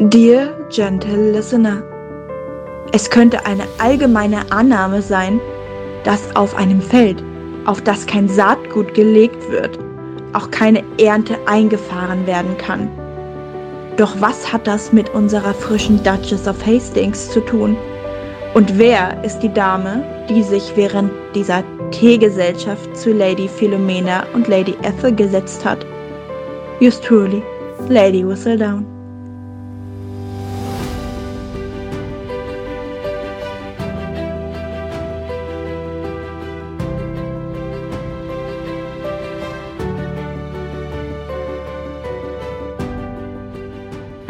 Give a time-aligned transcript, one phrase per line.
[0.00, 1.80] Dear gentle listener,
[2.90, 5.38] es könnte eine allgemeine Annahme sein,
[6.02, 7.22] dass auf einem Feld,
[7.64, 9.78] auf das kein Saatgut gelegt wird,
[10.32, 12.90] auch keine Ernte eingefahren werden kann.
[13.96, 17.76] Doch was hat das mit unserer frischen Duchess of Hastings zu tun?
[18.54, 24.74] Und wer ist die Dame, die sich während dieser Teegesellschaft zu Lady Philomena und Lady
[24.82, 25.86] Ethel gesetzt hat?
[26.80, 27.44] Just truly,
[27.88, 28.93] Lady Whistledown.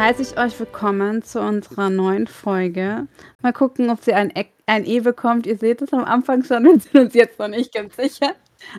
[0.04, 3.06] Heiße ich euch willkommen zu unserer neuen Folge.
[3.40, 5.46] Mal gucken, ob sie ein, e ein E bekommt.
[5.46, 8.34] Ihr seht es am Anfang schon, wir sind uns jetzt noch nicht ganz sicher.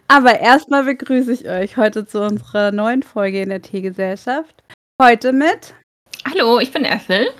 [0.07, 4.63] Aber erstmal begrüße ich euch heute zu unserer neuen Folge in der Teegesellschaft.
[5.01, 5.73] Heute mit.
[6.31, 7.31] Hallo, ich bin Ethel.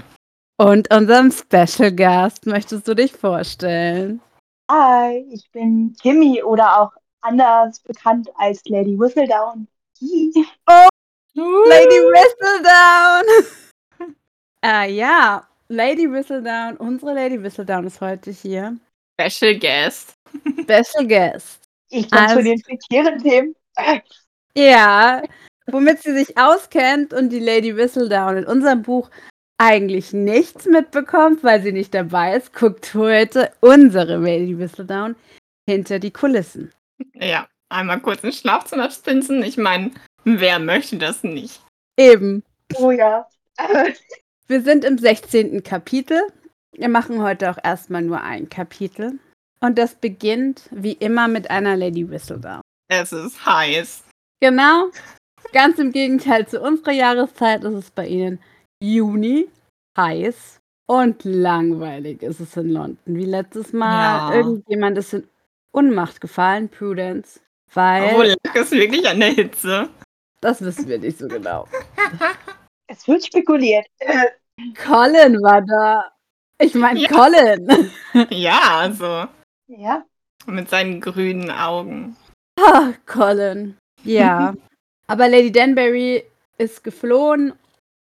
[0.57, 2.47] Und unserem Special Gast.
[2.47, 4.19] Möchtest du dich vorstellen?
[4.71, 9.67] Hi, ich bin Kimmy oder auch anders bekannt als Lady Whistledown.
[10.01, 10.87] Oh,
[11.35, 13.53] Lady Whistledown!
[14.65, 18.75] Äh, ja, Lady Whistledown, unsere Lady Whistledown ist heute hier.
[19.21, 20.15] Special Guest.
[20.63, 21.59] Special Guest.
[21.91, 23.55] Ich komme also, zu den prekären Themen.
[24.57, 25.21] Ja,
[25.67, 29.11] womit sie sich auskennt und die Lady Whistledown in unserem Buch
[29.59, 35.15] eigentlich nichts mitbekommt, weil sie nicht dabei ist, guckt heute unsere Lady Whistledown
[35.69, 36.71] hinter die Kulissen.
[37.13, 39.43] Ja, einmal kurz ins Schlafzimmer spinsen.
[39.43, 39.91] Ich meine,
[40.23, 41.61] wer möchte das nicht?
[41.97, 42.43] Eben.
[42.77, 43.27] Oh ja.
[44.47, 45.63] Wir sind im 16.
[45.63, 46.21] Kapitel.
[46.73, 49.19] Wir machen heute auch erstmal nur ein Kapitel.
[49.59, 52.61] Und das beginnt wie immer mit einer Lady Whistledown.
[52.87, 54.03] Es ist heiß.
[54.41, 54.91] Genau.
[55.51, 58.39] Ganz im Gegenteil zu unserer Jahreszeit ist es bei ihnen
[58.79, 59.47] Juni,
[59.97, 62.99] heiß und langweilig ist es in London.
[63.05, 64.31] Wie letztes Mal.
[64.31, 64.35] Ja.
[64.35, 65.27] Irgendjemand ist in
[65.71, 67.39] Unmacht gefallen, Prudence.
[67.73, 68.15] Weil.
[68.15, 69.89] Wo lag es wirklich an der Hitze?
[70.41, 71.67] Das wissen wir nicht so genau.
[72.87, 73.87] Es wird spekuliert.
[74.75, 76.11] Colin war da.
[76.59, 77.09] Ich meine, ja.
[77.09, 77.91] Colin.
[78.29, 79.27] Ja, also.
[79.67, 80.05] Ja.
[80.45, 82.15] Mit seinen grünen Augen.
[82.59, 83.77] Ach, Colin.
[84.03, 84.53] Ja.
[85.07, 86.23] Aber Lady Danbury
[86.57, 87.53] ist geflohen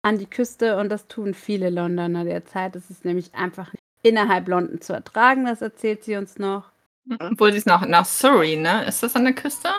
[0.02, 2.76] an die Küste und das tun viele Londoner derzeit.
[2.76, 6.70] Es ist nämlich einfach innerhalb London zu ertragen, das erzählt sie uns noch.
[7.18, 8.84] Obwohl sie ist noch nach Surrey, ne?
[8.84, 9.70] Ist das an der Küste?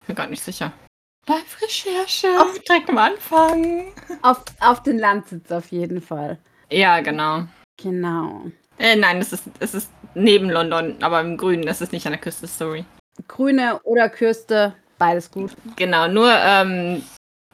[0.00, 0.72] Ich bin gar nicht sicher.
[1.28, 2.28] Live-Recherche.
[2.40, 3.92] Auf direkt am Anfang.
[4.22, 6.38] Auf, auf den Landsitz auf jeden Fall.
[6.70, 7.44] Ja, genau.
[7.76, 8.46] Genau.
[8.78, 11.66] Äh, nein, es ist, es ist neben London, aber im Grünen.
[11.66, 12.84] Es ist nicht an der Küste, sorry.
[13.26, 15.56] Grüne oder Küste, beides gut.
[15.76, 17.02] Genau, nur ähm,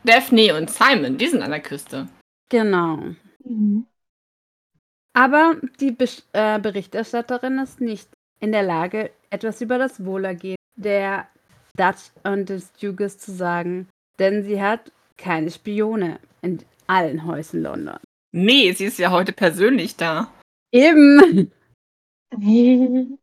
[0.05, 2.09] Daphne und Simon, die sind an der Küste.
[2.49, 2.99] Genau.
[3.45, 3.87] Mhm.
[5.15, 8.09] Aber die Be äh, Berichterstatterin ist nicht
[8.41, 11.29] in der Lage, etwas über das Wohlergehen der
[11.77, 13.89] Dutch und des Dukes zu sagen,
[14.19, 17.99] denn sie hat keine Spione in allen Häusern London.
[18.33, 20.33] Nee, sie ist ja heute persönlich da.
[20.73, 21.51] Eben.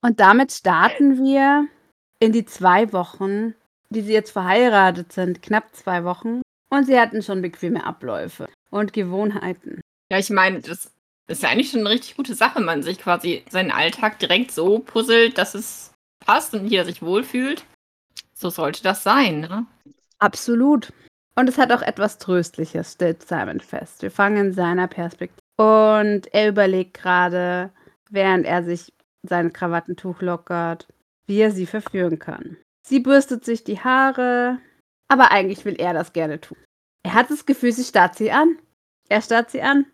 [0.00, 1.66] und damit starten wir
[2.20, 3.54] in die zwei Wochen,
[3.90, 6.42] die sie jetzt verheiratet sind, knapp zwei Wochen.
[6.70, 9.80] Und sie hatten schon bequeme Abläufe und Gewohnheiten.
[10.10, 10.90] Ja, ich meine, das
[11.28, 14.52] ist ja eigentlich schon eine richtig gute Sache, wenn man sich quasi seinen Alltag direkt
[14.52, 15.93] so puzzelt, dass es
[16.24, 17.64] passt und jeder sich wohlfühlt.
[18.34, 19.66] So sollte das sein, ne?
[20.18, 20.92] Absolut.
[21.36, 24.02] Und es hat auch etwas Tröstliches, stellt Simon fest.
[24.02, 25.40] Wir fangen in seiner Perspektive.
[25.56, 27.70] Und er überlegt gerade,
[28.10, 28.92] während er sich
[29.22, 30.86] sein Krawattentuch lockert,
[31.26, 32.56] wie er sie verführen kann.
[32.86, 34.58] Sie bürstet sich die Haare,
[35.08, 36.58] aber eigentlich will er das gerne tun.
[37.02, 38.58] Er hat das Gefühl, sie starrt sie an.
[39.08, 39.86] Er starrt sie an.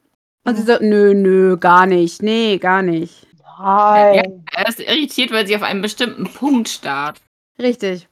[0.45, 2.23] Und sie sagt, nö, nö, gar nicht.
[2.23, 3.27] Nee, gar nicht.
[3.63, 4.45] Nein.
[4.53, 7.21] Er ist irritiert, weil sie auf einen bestimmten Punkt starrt.
[7.59, 8.09] Richtig.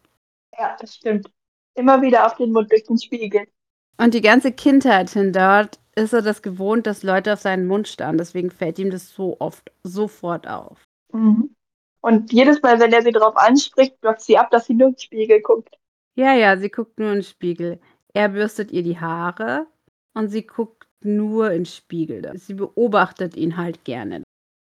[0.58, 1.30] Ja, das stimmt.
[1.74, 3.46] Immer wieder auf den Mund durch den Spiegel.
[3.96, 7.88] Und die ganze Kindheit hin dort ist er das gewohnt, dass Leute auf seinen Mund
[7.88, 8.18] starren.
[8.18, 10.84] Deswegen fällt ihm das so oft sofort auf.
[11.12, 11.54] Mhm.
[12.00, 14.94] Und jedes Mal, wenn er sie darauf anspricht, blockt sie ab, dass sie nur in
[14.94, 15.76] den Spiegel guckt.
[16.14, 17.80] Ja, ja, sie guckt nur in den Spiegel.
[18.12, 19.66] Er bürstet ihr die Haare
[20.14, 22.32] und sie guckt nur in den Spiegel.
[22.38, 24.22] Sie beobachtet ihn halt gerne.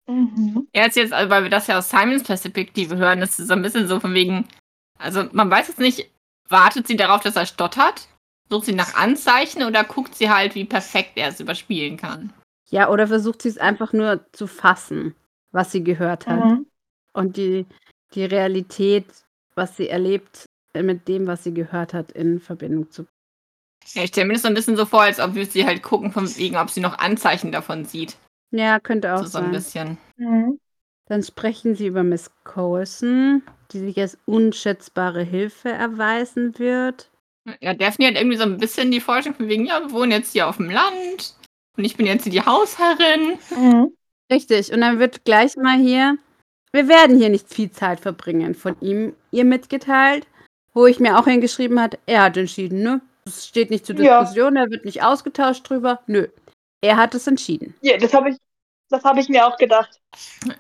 [0.08, 0.66] Mhm.
[0.75, 3.62] Ja, jetzt, jetzt, weil wir das ja aus Simons Perspektive hören, ist es so ein
[3.62, 4.49] bisschen so von wegen,
[4.99, 6.10] also man weiß jetzt nicht,
[6.49, 8.08] wartet sie darauf, dass er stottert?
[8.50, 12.32] Sucht sie nach Anzeichen oder guckt sie halt, wie perfekt er es überspielen kann?
[12.70, 15.14] Ja, oder versucht sie es einfach nur zu fassen,
[15.52, 16.44] was sie gehört hat.
[16.44, 16.66] Mhm.
[17.12, 17.66] Und die,
[18.14, 19.06] die Realität,
[19.54, 23.06] was sie erlebt, mit dem, was sie gehört hat, in Verbindung zu.
[23.93, 25.82] Ja, ich stelle mir das so ein bisschen so vor, als ob wir sie halt
[25.82, 28.16] gucken, von wegen, ob sie noch Anzeichen davon sieht.
[28.50, 29.52] Ja, könnte auch So, so ein sein.
[29.52, 29.98] bisschen.
[30.16, 30.58] Mhm.
[31.06, 33.42] Dann sprechen sie über Miss Coulson,
[33.72, 37.10] die sich als unschätzbare Hilfe erweisen wird.
[37.60, 40.32] Ja, Daphne hat irgendwie so ein bisschen die Forschung von wegen, ja, wir wohnen jetzt
[40.32, 41.34] hier auf dem Land
[41.76, 43.38] und ich bin jetzt hier die Hausherrin.
[43.56, 43.92] Mhm.
[44.30, 46.18] Richtig, und dann wird gleich mal hier,
[46.72, 50.26] wir werden hier nicht viel Zeit verbringen, von ihm ihr mitgeteilt,
[50.74, 53.00] wo ich mir auch hingeschrieben hat, er hat entschieden, ne?
[53.24, 54.20] Es steht nicht zur Ja.
[54.20, 56.00] Diskussion, er wird nicht ausgetauscht drüber.
[56.06, 56.28] Nö.
[56.80, 57.75] Er hat es entschieden.
[57.80, 58.36] Ja, das habe ich,
[58.88, 60.00] das habe ich mir auch gedacht.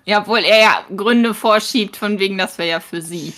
[0.04, 3.32] Ja, obwohl er ja Gründe vorschiebt, von wegen, das wäre ja für sie.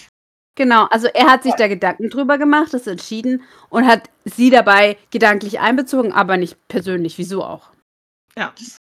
[0.56, 4.98] Genau, also er hat sich da Gedanken drüber gemacht, das entschieden und hat sie dabei
[5.10, 7.16] gedanklich einbezogen, aber nicht persönlich.
[7.18, 7.70] Wieso auch?
[8.36, 8.52] Ja.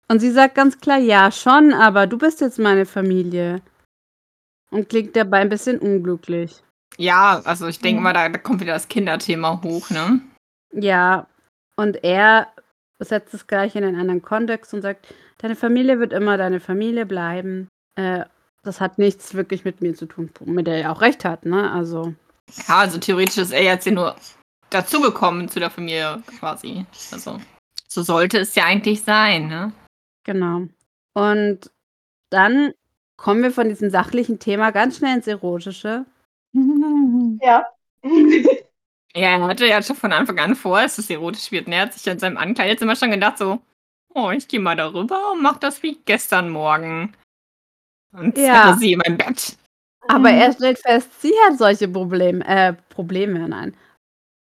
[0.09, 3.61] Und sie sagt ganz klar, ja, schon, aber du bist jetzt meine Familie.
[4.71, 6.63] Und klingt dabei ein bisschen unglücklich.
[6.97, 8.03] Ja, also ich denke Mhm.
[8.03, 10.21] mal, da, da kommt wieder das Kinderthema hoch, ne?
[10.73, 11.27] Ja,
[11.75, 12.47] und er
[13.09, 17.05] setzt es gleich in einen anderen Kontext und sagt, deine Familie wird immer deine Familie
[17.05, 17.67] bleiben.
[17.95, 18.25] Äh,
[18.63, 21.71] das hat nichts wirklich mit mir zu tun, mit der er auch recht hat, ne?
[21.71, 22.13] Also,
[22.67, 24.15] Ja, also theoretisch ist er jetzt ja nur
[24.69, 26.85] dazugekommen zu der Familie quasi.
[27.11, 27.39] Also,
[27.87, 29.73] so sollte es ja eigentlich sein, ne?
[30.23, 30.67] genau.
[31.13, 31.69] Und
[32.29, 32.73] dann
[33.17, 36.05] kommen wir von diesem sachlichen Thema ganz schnell ins Erotische.
[37.41, 37.65] Ja.
[39.15, 41.67] Ja, er hatte ja schon von Anfang an vor, dass es erotisch wird.
[41.67, 43.59] Und er hat sich an seinem Ankleid jetzt immer schon gedacht, so,
[44.15, 47.13] oh, ich gehe mal darüber und mach das wie gestern Morgen.
[48.11, 48.63] Und Ja.
[48.63, 49.55] zerre sie in mein Bett.
[50.07, 50.37] Aber Mhm.
[50.39, 53.75] er stellt fest, sie hat solche Probleme, äh, Probleme, nein,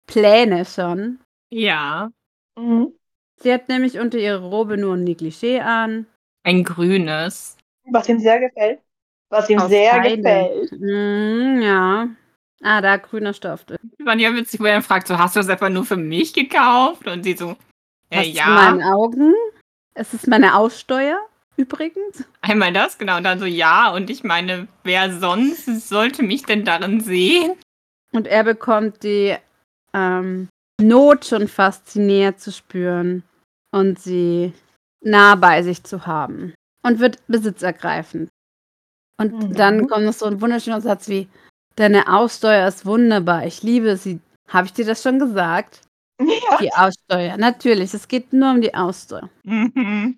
[0.06, 1.20] Pläne schon.
[1.50, 2.12] Ja.
[2.58, 2.94] Mhm.
[3.38, 6.08] Sie hat nämlich unter ihrer Robe nur ein Negligé an.
[6.44, 7.58] Ein grünes.
[7.92, 8.82] Was ihm sehr gefällt.
[9.30, 10.18] Was ihm Aus sehr Seide.
[10.22, 10.72] gefällt.
[10.74, 12.08] Mm, ja.
[12.64, 13.66] Ah, da grüner Stoff.
[13.70, 16.34] Ich fand ja witzig, wo er fragt, so, hast du das etwa nur für mich
[16.34, 17.08] gekauft?
[17.08, 17.56] Und sie so,
[18.10, 18.48] äh, Hast ja.
[18.48, 19.34] meine Augen?
[19.94, 21.20] Es ist meine Aussteuer,
[21.56, 22.24] übrigens.
[22.42, 23.18] Einmal das, genau.
[23.18, 23.92] Und dann so, ja.
[23.94, 27.54] Und ich meine, wer sonst sollte mich denn darin sehen?
[28.12, 29.36] Und er bekommt die
[29.94, 30.48] ähm,
[30.82, 33.24] Not schon fast, sie näher zu spüren
[33.72, 34.54] und sie
[35.02, 36.54] nah bei sich zu haben.
[36.84, 38.30] Und wird besitzergreifend.
[39.20, 39.54] Und Mhm.
[39.54, 41.28] dann kommt noch so ein wunderschöner Satz wie,
[41.78, 44.20] deine Aussteuer ist wunderbar, ich liebe sie.
[44.50, 45.82] Habe ich dir das schon gesagt?
[46.20, 46.58] Ja.
[46.60, 49.30] Die Aussteuer, natürlich, es geht nur um die Aussteuer.
[49.44, 50.18] Mhm.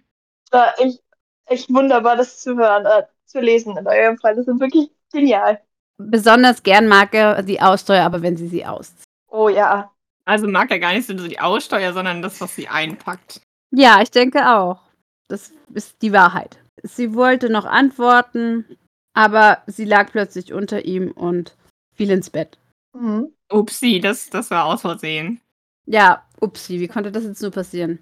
[0.51, 1.03] War echt,
[1.45, 4.35] echt wunderbar, das zu hören, äh, zu lesen in eurem Fall.
[4.35, 5.59] Das ist wirklich genial.
[5.97, 9.03] Besonders gern mag er die Aussteuer, aber wenn sie sie auszieht.
[9.27, 9.91] Oh ja.
[10.23, 13.41] Also mag er gar nicht so die Aussteuer, sondern das, was sie einpackt.
[13.71, 14.79] Ja, ich denke auch.
[15.27, 16.59] Das ist die Wahrheit.
[16.83, 18.65] Sie wollte noch antworten,
[19.13, 21.55] aber sie lag plötzlich unter ihm und
[21.95, 22.57] fiel ins Bett.
[22.93, 23.33] Mhm.
[23.51, 25.41] Upsi, das, das war aus Versehen.
[25.85, 27.99] Ja, upsi, wie konnte das jetzt nur passieren?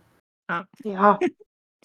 [0.83, 1.19] Ja.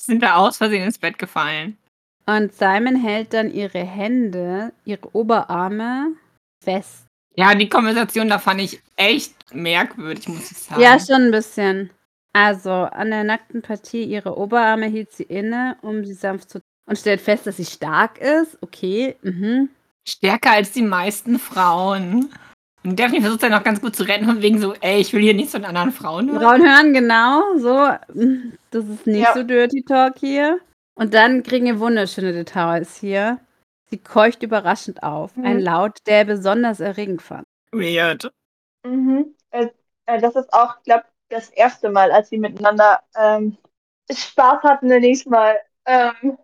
[0.01, 1.79] Sind da aus Versehen ins Bett gefallen.
[2.27, 6.15] Und Simon hält dann ihre Hände, ihre Oberarme
[6.63, 7.07] fest.
[7.35, 10.81] Ja, die Konversation, da fand ich echt merkwürdig, muss ich sagen.
[10.81, 11.91] Ja, schon ein bisschen.
[12.33, 16.99] Also, an der nackten Partie ihrer Oberarme hielt sie inne, um sie sanft zu und
[16.99, 18.59] stellt fest, dass sie stark ist.
[18.63, 19.71] Okay, mhm.
[20.07, 22.33] Stärker als die meisten Frauen.
[22.85, 25.23] Und Daphne versucht dann noch ganz gut zu retten, von wegen so, ey, ich will
[25.23, 26.41] hier nichts von anderen Frauen hören.
[26.43, 27.89] Frauen hören genau, so.
[28.13, 29.35] mm, Das ist nicht Ja.
[29.35, 30.59] so Dirty Talk hier.
[30.95, 33.39] Und dann kriegen wir wunderschöne Details hier.
[33.87, 35.37] Sie keucht überraschend auf.
[35.37, 35.45] Mhm.
[35.45, 37.45] Ein Laut, der er besonders erregend fand.
[37.71, 38.33] Weird.
[38.85, 39.35] Mhm.
[39.51, 39.69] Äh,
[40.07, 43.57] äh, das ist auch, glaube das erste Mal, als sie miteinander ähm,
[44.11, 44.89] Spaß hatten.
[44.89, 46.37] Das nächste Mal ähm,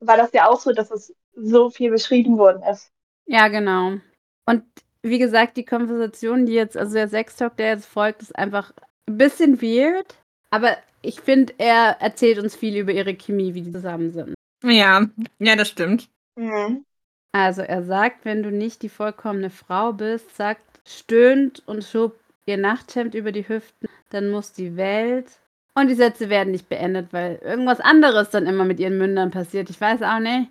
[0.00, 2.90] war das ja auch so, dass es so viel beschrieben worden ist.
[3.26, 3.98] Ja, genau.
[4.46, 4.64] Und
[5.02, 8.72] wie gesagt, die Konversation, die jetzt, also der Sextalk, der jetzt folgt, ist einfach
[9.06, 10.16] ein bisschen weird.
[10.50, 14.34] Aber ich finde, er erzählt uns viel über ihre Chemie, wie die zusammen sind.
[14.64, 15.06] Ja,
[15.38, 16.08] ja, das stimmt.
[16.36, 16.84] Mhm.
[17.32, 22.56] Also er sagt, wenn du nicht die vollkommene Frau bist, sagt, stöhnt und schob ihr
[22.56, 25.26] Nachthemd über die Hüften, dann muss die Welt.
[25.78, 29.70] Und die Sätze werden nicht beendet, weil irgendwas anderes dann immer mit ihren Mündern passiert.
[29.70, 30.50] Ich weiß auch nicht.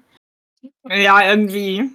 [0.90, 1.92] Ja, irgendwie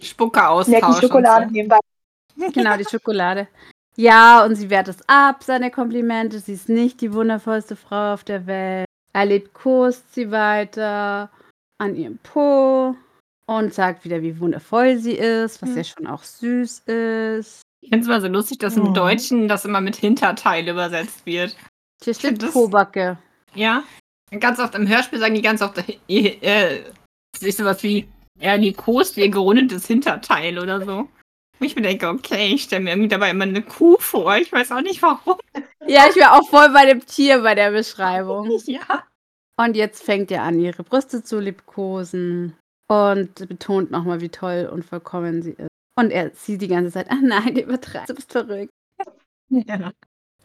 [0.00, 1.00] Spucke austauschen.
[1.08, 1.78] Schokolade und nebenbei.
[2.52, 3.48] Genau, die Schokolade.
[3.96, 6.38] Ja, und sie wehrt es ab, seine Komplimente.
[6.38, 8.86] Sie ist nicht die wundervollste Frau auf der Welt.
[9.14, 11.30] Er lebt Kust sie weiter
[11.78, 12.94] an ihrem Po
[13.46, 15.76] und sagt wieder, wie wundervoll sie ist, was Hm.
[15.78, 17.62] ja schon auch süß ist.
[17.80, 18.94] Ich finde es immer so lustig, dass im Mhm.
[18.94, 21.56] Deutschen das immer mit Hinterteil übersetzt wird.
[22.14, 23.18] Steht find das- Pobacke.
[23.54, 23.82] Ja.
[24.40, 26.82] Ganz oft im Hörspiel sagen die ganz oft, äh, äh,
[27.40, 28.08] ist sowas wie,
[28.40, 31.08] ja, die Kost wie ein gerundetes Hinterteil oder so.
[31.58, 34.36] Und ich mir denke, okay, ich stelle mir irgendwie dabei immer eine Kuh vor.
[34.36, 35.36] Ich weiß auch nicht warum.
[35.86, 38.50] Ja, ich wäre auch voll bei dem Tier bei der Beschreibung.
[38.66, 39.04] Ja.
[39.58, 42.54] Und jetzt fängt er an, ihre Brüste zu liebkosen
[42.88, 45.68] und betont nochmal, wie toll und vollkommen sie ist.
[45.98, 48.70] Und er sieht die ganze Zeit, ah nein, übertreibst, du bist verrückt.
[49.48, 49.92] ja.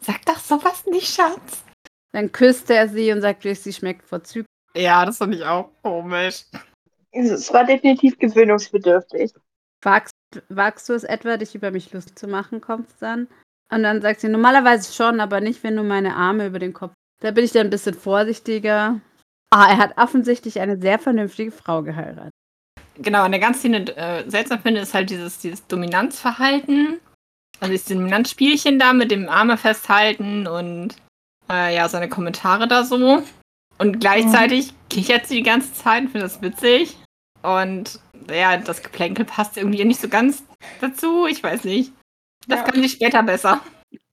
[0.02, 1.64] Sag doch sowas nicht, Schatz.
[2.12, 4.46] Dann küsst er sie und sagt, sie schmeckt vorzüglich.
[4.74, 6.44] Ja, das fand ich auch komisch.
[7.12, 9.32] Es war definitiv gewöhnungsbedürftig.
[9.82, 10.12] Wagst,
[10.48, 13.28] wagst du es etwa, dich über mich lustig zu machen, kommt es dann?
[13.70, 16.92] Und dann sagt sie, normalerweise schon, aber nicht, wenn du meine Arme über den Kopf.
[17.20, 19.00] Da bin ich dann ein bisschen vorsichtiger.
[19.50, 22.32] Ah, er hat offensichtlich eine sehr vernünftige Frau geheiratet.
[22.96, 27.00] Genau, und der ganz Szene äh, seltsam finde, ist halt dieses, dieses Dominanzverhalten.
[27.62, 30.96] Also dieses Dominanzspielchen da mit dem Arme festhalten und
[31.48, 33.22] äh, ja, seine Kommentare da so.
[33.78, 36.96] Und gleichzeitig kichert sie die ganze Zeit, finde das witzig.
[37.42, 40.42] Und ja, das Geplänkel passt irgendwie nicht so ganz
[40.80, 41.26] dazu.
[41.26, 41.92] Ich weiß nicht.
[42.48, 42.64] Das Ja.
[42.64, 43.60] kann ich später besser.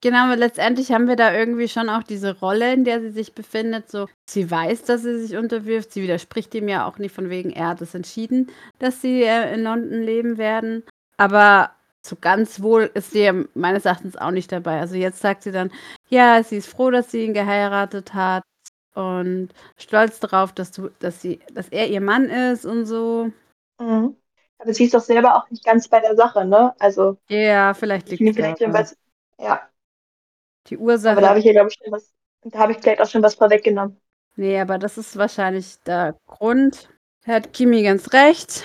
[0.01, 3.33] Genau, aber letztendlich haben wir da irgendwie schon auch diese Rolle, in der sie sich
[3.33, 3.89] befindet.
[3.89, 5.91] So, sie weiß, dass sie sich unterwirft.
[5.91, 9.53] Sie widerspricht ihm ja auch nicht von wegen, er hat es entschieden, dass sie äh,
[9.55, 10.83] in London leben werden.
[11.17, 11.71] Aber
[12.05, 14.79] so ganz wohl ist sie ja meines Erachtens auch nicht dabei.
[14.79, 15.71] Also jetzt sagt sie dann,
[16.09, 18.43] ja, sie ist froh, dass sie ihn geheiratet hat
[18.95, 23.31] und stolz darauf, dass du, dass sie, dass er ihr Mann ist und so.
[23.79, 24.15] Mhm.
[24.57, 26.73] Aber sie ist doch selber auch nicht ganz bei der Sache, ne?
[26.79, 28.97] Also, Ja, vielleicht ich liegt vielleicht was.
[29.39, 29.69] Ja,
[30.67, 31.21] Die aber Ursache.
[31.21, 32.13] da habe ich ja, glaube ich, schon was.
[32.43, 33.99] Da habe ich vielleicht auch schon was vorweggenommen.
[34.35, 36.89] Nee, aber das ist wahrscheinlich der Grund.
[37.25, 38.63] Da hat Kimi ganz recht.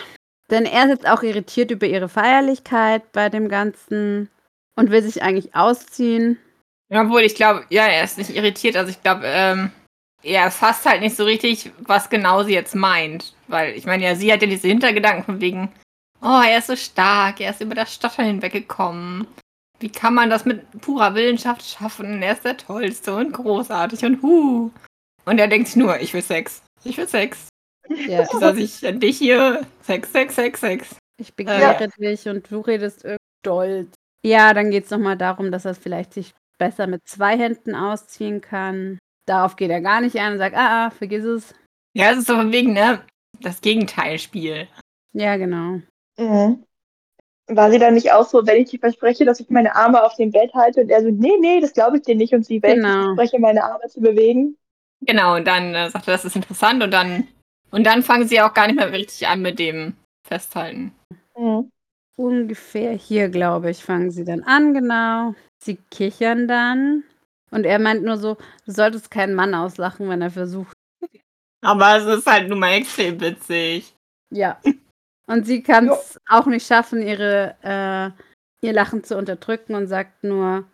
[0.50, 4.28] Denn er ist jetzt auch irritiert über ihre Feierlichkeit bei dem Ganzen
[4.76, 6.38] und will sich eigentlich ausziehen.
[6.90, 8.76] Ja, obwohl ich glaube, ja, er ist nicht irritiert.
[8.76, 9.70] Also ich glaube, ähm,
[10.22, 13.34] er erfasst halt nicht so richtig, was genau sie jetzt meint.
[13.48, 15.72] Weil ich meine, ja, sie hat ja diese Hintergedanken von wegen,
[16.20, 19.26] oh, er ist so stark, er ist über das Stottern hinweggekommen.
[19.80, 22.22] Wie kann man das mit purer Willenschaft schaffen?
[22.22, 24.70] Er ist der Tollste und großartig und hu.
[25.24, 26.62] Und er denkt sich nur, ich will Sex.
[26.84, 27.48] Ich will Sex.
[27.88, 29.66] Ja, soll ich an dich hier?
[29.82, 30.96] Sex, Sex, Sex, Sex.
[31.20, 33.94] ich begehre dich und du redest irgendwie stolz.
[34.24, 38.40] Ja, dann geht es nochmal darum, dass er vielleicht sich besser mit zwei Händen ausziehen
[38.40, 38.98] kann.
[39.26, 41.54] Darauf geht er gar nicht ein und sagt, ah, ah, vergiss es.
[41.94, 43.00] Ja, es ist so von wegen, ne?
[43.40, 44.66] Das Gegenteilspiel.
[45.12, 45.80] Ja, genau.
[46.18, 46.64] Mhm.
[47.48, 50.16] War sie dann nicht auch so, wenn ich dir verspreche, dass ich meine Arme auf
[50.16, 52.62] dem Bett halte und er so, nee, nee, das glaube ich dir nicht und sie,
[52.62, 52.88] wenn ich Genau.
[53.10, 54.56] dir verspreche, meine Arme zu bewegen?
[55.02, 57.28] Genau, und dann äh, sagt er, das ist interessant und dann
[57.70, 59.94] und dann fangen sie auch gar nicht mehr richtig an mit dem
[60.26, 60.94] Festhalten.
[61.36, 61.70] Mhm.
[62.16, 65.34] Ungefähr hier, glaube ich, fangen sie dann an, genau.
[65.62, 67.02] Sie kichern dann.
[67.50, 70.76] Und er meint nur so, du solltest keinen Mann auslachen, wenn er versucht.
[71.60, 73.94] Aber es ist halt nun mal extrem witzig.
[74.30, 74.60] Ja.
[75.26, 80.22] Und sie kann es auch nicht schaffen, ihre, äh, ihr Lachen zu unterdrücken und sagt
[80.22, 80.64] nur,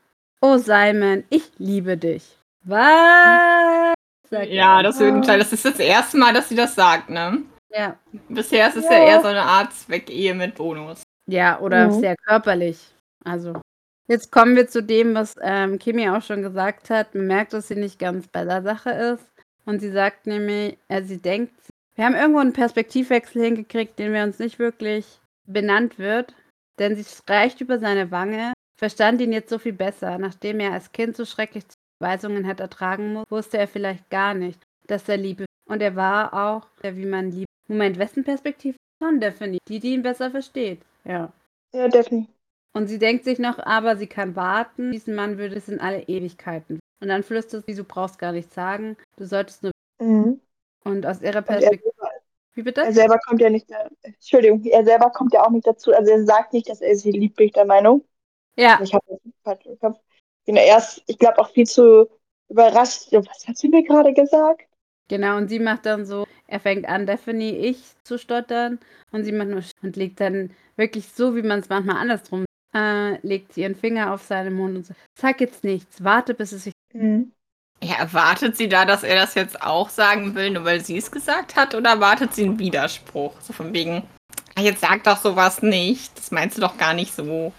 [0.41, 2.37] oh Simon, ich liebe dich.
[2.65, 3.95] Was?
[4.31, 5.39] Sagt Ja, das Gegenteil.
[5.39, 7.43] Das ist das erste Mal, dass sie das sagt, ne?
[7.71, 7.97] Ja.
[8.29, 9.05] Bisher ist es ja, Ja.
[9.07, 11.03] eher so eine Art Zweckehe mit Bonus.
[11.29, 12.01] Ja, oder Mhm.
[12.01, 12.79] sehr körperlich.
[13.25, 13.61] Also.
[14.09, 17.15] Jetzt kommen wir zu dem, was ähm, Kimi auch schon gesagt hat.
[17.15, 19.25] Man merkt, dass sie nicht ganz bei der Sache ist.
[19.67, 21.53] Und sie sagt nämlich, äh, sie denkt,
[21.95, 26.35] wir haben irgendwo einen Perspektivwechsel hingekriegt, den wir uns nicht wirklich benannt wird.
[26.81, 30.19] Denn sie streicht über seine Wange, verstand ihn jetzt so viel besser.
[30.19, 31.65] Nachdem er als Kind so schrecklich
[32.01, 35.45] Weisungen hat ertragen muss, wusste er vielleicht gar nicht, dass er Liebe.
[35.69, 37.51] Und er war auch, der, wie man liebt.
[37.69, 38.77] Moment, wessen Perspektive?
[39.03, 39.61] Schon definitiv.
[39.69, 40.81] Die, die ihn besser versteht.
[41.05, 41.33] Ja.
[41.73, 42.35] Ja, definitiv.
[42.73, 44.93] Und sie denkt sich noch, aber sie kann warten.
[44.93, 46.79] Diesen Mann würde es in alle Ewigkeiten.
[47.01, 48.97] Und dann flüstert sie, du brauchst gar nichts sagen.
[49.17, 49.73] Du solltest nur.
[50.01, 50.41] Mhm.
[50.85, 51.93] Und aus ihrer er, Perspektive.
[52.55, 52.93] Wie er bitte?
[52.93, 53.89] selber kommt ja nicht da.
[54.03, 55.93] Entschuldigung, er selber kommt ja auch nicht dazu.
[55.93, 58.05] Also er sagt nicht, dass er sie liebt, bin ich der Meinung.
[58.57, 59.99] Ja, Ich habe das falsch im Kopf.
[60.47, 62.09] Bin erst, ich glaube, auch viel zu
[62.49, 63.13] überrascht.
[63.13, 64.67] Was hat sie mir gerade gesagt?
[65.09, 65.37] genau.
[65.37, 68.79] Und sie macht dann so, er fängt an, Daphne, ich zu stottern.
[69.13, 72.45] Und sie macht nur und legt dann wirklich so, wie man es manchmal andersrum
[72.75, 76.53] äh, legt sie ihren Finger auf seinen Mund und sagt, sag jetzt nichts, warte, bis
[76.53, 76.73] es sich.
[76.93, 77.33] Mhm.
[77.83, 81.11] Ja, erwartet sie da, dass er das jetzt auch sagen will, nur weil sie es
[81.11, 81.75] gesagt hat?
[81.75, 83.41] Oder erwartet sie einen Widerspruch?
[83.41, 84.03] So von wegen,
[84.55, 86.17] "Ah, jetzt sag doch sowas nicht.
[86.19, 87.53] Das meinst du doch gar nicht so.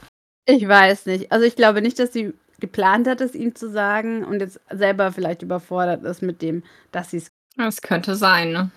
[0.46, 1.32] Ich weiß nicht.
[1.32, 5.12] Also ich glaube nicht, dass sie geplant hat, es ihm zu sagen und jetzt selber
[5.12, 8.72] vielleicht überfordert ist mit dem, dass sie es Das könnte sein, ne?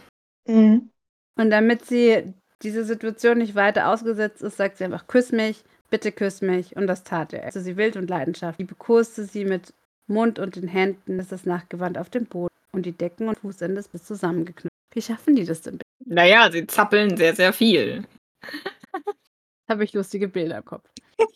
[0.47, 0.91] Mhm.
[1.37, 6.13] Und damit sie diese Situation nicht weiter ausgesetzt ist, sagt sie einfach, küss mich, bitte
[6.13, 6.77] küss mich.
[6.77, 7.45] Und das tat er.
[7.45, 8.67] Also sie wild und leidenschaftlich.
[8.67, 9.75] Die bekoste sie mit
[10.07, 12.55] Mund und den Händen, ist das Nachgewand auf dem Boden.
[12.73, 14.75] Und die Decken und Fußende ist bis zusammengeknüpft.
[14.93, 15.79] Wie schaffen die das denn?
[16.05, 18.05] Naja, sie zappeln sehr, sehr viel.
[19.69, 20.89] Habe ich lustige Bilder im Kopf.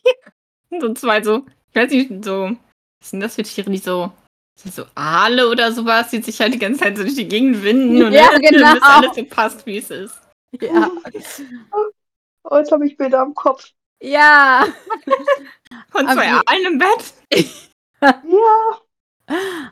[0.81, 2.57] So zwei so, ich weiß nicht, so
[3.01, 4.13] Was sind das für Tiere, die so.
[4.59, 7.63] Sind so Aale oder sowas, die sich halt die ganze Zeit so durch die Gegend
[7.63, 8.75] winden und Ja, genau.
[8.75, 10.21] bis alles so passt, wie es ist.
[10.61, 10.91] Ja.
[12.43, 13.71] Oh, jetzt habe ich Bilder am Kopf.
[14.03, 14.67] Ja.
[15.91, 17.15] Von zwei Aalen im Bett.
[18.01, 18.79] Ja.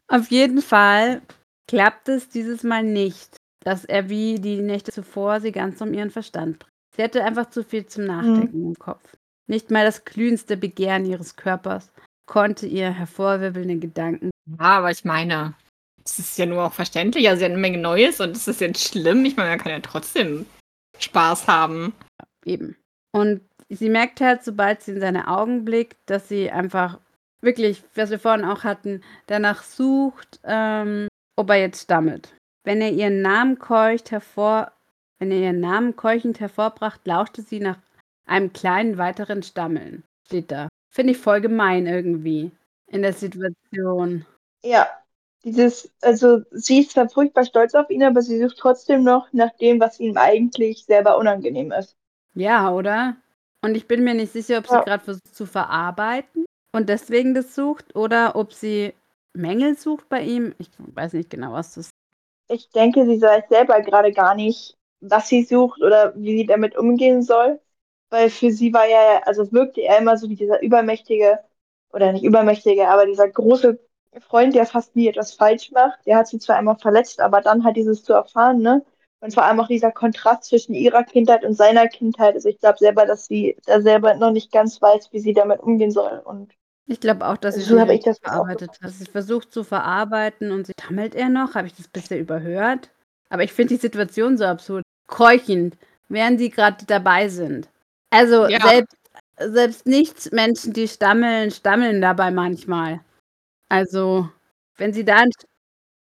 [0.09, 1.23] Auf jeden Fall
[1.69, 6.11] klappt es dieses Mal nicht, dass er wie die Nächte zuvor sie ganz um ihren
[6.11, 6.73] Verstand bringt.
[6.97, 9.16] Sie hatte einfach zu viel zum Nachdenken im Kopf.
[9.47, 11.93] Nicht mal das glühendste Begehren ihres Körpers
[12.27, 14.31] konnte ihr hervorwirbelnde Gedanken.
[14.59, 15.55] Ja, aber ich meine,
[16.05, 17.29] es ist ja nur auch verständlich.
[17.29, 19.25] Also, sie hat eine Menge Neues und ist das jetzt schlimm?
[19.25, 20.47] Ich meine, man kann ja trotzdem
[20.99, 21.95] Spaß haben.
[22.45, 22.77] Eben.
[23.13, 27.01] Und sie merkt halt, sobald sie in seine Augen blickt, dass sie einfach
[27.41, 32.35] wirklich, was wir vorhin auch hatten, danach sucht, ähm, ob er jetzt stammelt.
[32.65, 34.73] Wenn er ihren Namen keucht hervor,
[35.19, 37.79] wenn er ihren Namen keuchend hervorbracht, lauschte sie nach
[38.27, 40.05] einem kleinen weiteren Stammeln.
[40.27, 40.69] Steht da.
[40.91, 42.51] Finde ich voll gemein irgendwie
[42.89, 44.27] in der Situation.
[44.63, 44.87] Ja.
[45.45, 49.57] Dieses, also sie ist zwar furchtbar stolz auf ihn, aber sie sucht trotzdem noch nach
[49.59, 51.97] dem, was ihm eigentlich selber unangenehm ist.
[52.35, 53.17] Ja, oder?
[53.63, 54.81] Und ich bin mir nicht sicher, ob sie Ja.
[54.81, 58.95] gerade versucht zu verarbeiten und deswegen das sucht oder ob sie
[59.35, 60.55] Mängel sucht bei ihm.
[60.59, 61.91] Ich weiß nicht genau, was das
[62.49, 66.77] Ich denke, sie weiß selber gerade gar nicht, was sie sucht oder wie sie damit
[66.77, 67.61] umgehen soll.
[68.11, 71.41] Weil für sie war ja, also wirkte er immer so wie dieser übermächtige,
[71.93, 73.79] oder nicht übermächtige, aber dieser große
[74.21, 75.99] Freund, der fast nie etwas falsch macht.
[76.07, 78.85] Der hat sie zwar einmal verletzt, aber dann halt dieses zu erfahren, ne?
[79.21, 82.35] Und vor allem auch dieser Kontrast zwischen ihrer Kindheit und seiner Kindheit.
[82.35, 85.61] Also ich glaube selber, dass sie da selber noch nicht ganz weiß, wie sie damit
[85.61, 86.21] umgehen soll.
[86.25, 86.53] Und
[86.87, 88.91] Ich glaube auch, dass sie So schon habe ich das verarbeitet hat.
[88.91, 91.55] Sie versucht zu verarbeiten und sie tammelt er noch.
[91.55, 92.91] Habe ich das bisher überhört?
[93.31, 94.85] Aber ich finde die Situation so absurd.
[95.09, 95.77] Keuchend,
[96.09, 97.69] während sie gerade dabei sind.
[98.11, 98.61] Also Ja.
[98.61, 98.97] selbst,
[99.39, 103.01] selbst nicht Menschen, die stammeln, stammeln dabei manchmal.
[103.69, 104.29] Also,
[104.77, 105.31] wenn sie da ein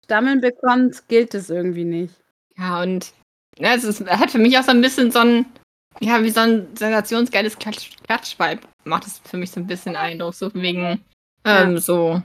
[0.04, 2.14] Stammeln bekommt, gilt es irgendwie nicht.
[2.56, 3.12] Ja, und
[3.58, 5.46] ja, es ist, hat für mich auch so ein bisschen so ein,
[6.00, 8.60] ja, wie so ein sensationsgeiles Klatsch, Klatschvibe.
[8.84, 11.04] Macht es für mich so ein bisschen Eindruck, so wegen,
[11.44, 12.22] ähm, so,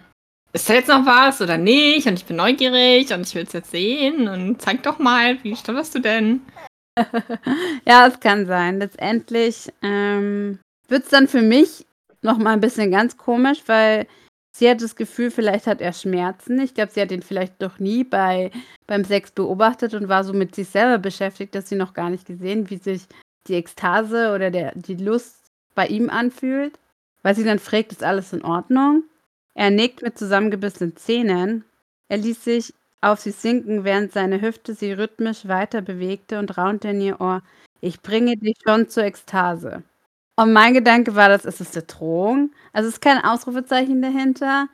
[0.53, 2.05] ist da jetzt noch was oder nicht?
[2.07, 5.55] Und ich bin neugierig und ich will es jetzt sehen und zeig doch mal, wie
[5.55, 6.41] stotterst du denn?
[7.85, 8.79] Ja, es kann sein.
[8.79, 11.85] Letztendlich ähm, wird es dann für mich
[12.21, 14.07] noch mal ein bisschen ganz komisch, weil
[14.55, 16.59] sie hat das Gefühl, vielleicht hat er Schmerzen.
[16.59, 18.51] Ich glaube, sie hat ihn vielleicht noch nie bei,
[18.87, 22.25] beim Sex beobachtet und war so mit sich selber beschäftigt, dass sie noch gar nicht
[22.25, 23.03] gesehen, wie sich
[23.47, 25.35] die Ekstase oder der, die Lust
[25.73, 26.77] bei ihm anfühlt.
[27.23, 29.03] Weil sie dann fragt, ist alles in Ordnung?
[29.53, 31.63] Er nickt mit zusammengebissenen Zähnen.
[32.07, 36.89] Er ließ sich auf sie sinken, während seine Hüfte sie rhythmisch weiter bewegte und raunte
[36.89, 37.41] in ihr Ohr.
[37.81, 39.83] Ich bringe dich schon zur Ekstase.
[40.35, 42.51] Und mein Gedanke war, das ist es eine Drohung.
[42.73, 44.67] Also es ist kein Ausrufezeichen dahinter.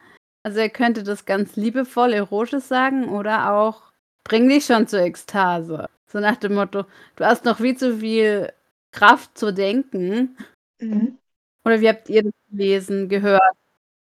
[0.44, 3.82] Also er könnte das ganz liebevoll, erotisch sagen oder auch
[4.24, 5.90] bring dich schon zur Ekstase.
[6.06, 6.86] So nach dem Motto,
[7.16, 8.54] du hast noch viel zu viel
[8.92, 10.38] Kraft zu denken.
[10.80, 11.18] Mhm.
[11.66, 13.42] Oder wie habt ihr das gelesen, gehört?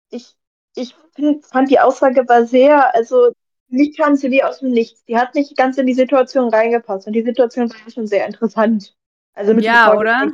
[0.10, 0.36] ich,
[0.76, 0.96] ich
[1.44, 3.32] fand die Aussage war sehr, also
[3.70, 5.04] nicht kam sie wie aus dem Nichts.
[5.06, 8.96] Die hat nicht ganz in die Situation reingepasst und die Situation war schon sehr interessant.
[9.34, 10.32] Also mit Ja, dem oder?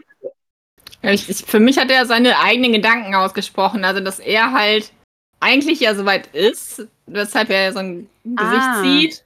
[1.01, 4.91] Ich, ich, für mich hat er seine eigenen Gedanken ausgesprochen, also dass er halt
[5.39, 8.81] eigentlich ja soweit ist, weshalb er so ein Gesicht Ah.
[8.81, 9.23] sieht,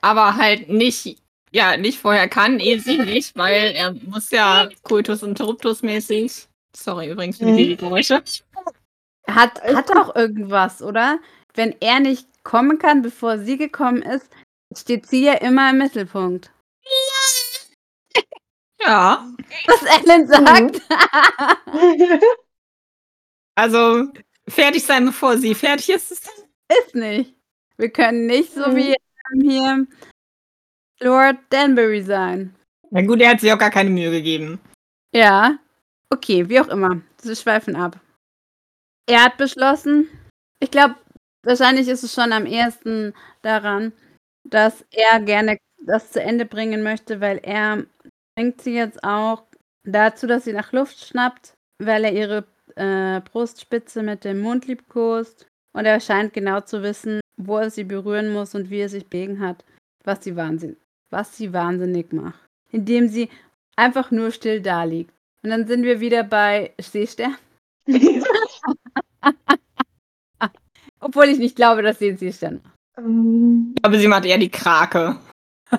[0.00, 1.18] aber halt nicht,
[1.50, 6.46] ja, nicht vorher kann, eh sie nicht, weil er muss ja Kultus Interruptus mäßig.
[6.74, 7.56] Sorry übrigens für die Mhm.
[7.56, 8.22] Babygeräusche.
[9.26, 11.18] Hat, hat auch irgendwas, oder?
[11.54, 14.30] Wenn er nicht kommen kann, bevor sie gekommen ist,
[14.74, 16.50] steht sie ja immer im Mittelpunkt.
[18.80, 19.28] Ja,
[19.66, 20.80] Was Ellen sagt.
[23.56, 24.06] also
[24.48, 26.12] fertig sein, bevor sie fertig ist.
[26.12, 26.30] ist
[26.70, 27.34] ist nicht.
[27.76, 28.76] Wir können nicht so Mhm.
[28.76, 28.94] wie
[29.42, 29.86] hier
[31.00, 32.54] Lord Danbury sein.
[32.90, 34.60] Na gut, er hat sich auch gar keine Mühe gegeben.
[35.12, 35.58] Ja.
[36.10, 37.02] Okay, wie auch immer.
[37.20, 37.98] Sie schweifen ab.
[39.06, 40.08] Er hat beschlossen,
[40.60, 40.94] ich glaube,
[41.48, 43.92] wahrscheinlich ist es schon am ehesten daran,
[44.44, 47.84] dass er gerne das zu Ende bringen möchte, weil er
[48.36, 49.42] bringt sie jetzt auch
[49.84, 52.44] dazu, dass sie nach Luft schnappt, weil er ihre
[52.76, 55.46] äh, Brustspitze mit dem Mund liebkost.
[55.72, 59.06] Und er scheint genau zu wissen, wo er sie berühren muss und wie er sich
[59.06, 59.64] bewegen hat,
[60.04, 60.76] was sie, wahnsinn
[61.10, 62.38] was sie wahnsinnig macht.
[62.70, 63.30] Indem sie
[63.76, 65.14] einfach nur still da liegt.
[65.42, 67.36] Und dann sind wir wieder bei Seestern.
[71.08, 72.60] Obwohl ich nicht glaube, dass sie einen Seestern
[72.98, 75.16] Ähm, Ich glaube, sie macht eher die Krake.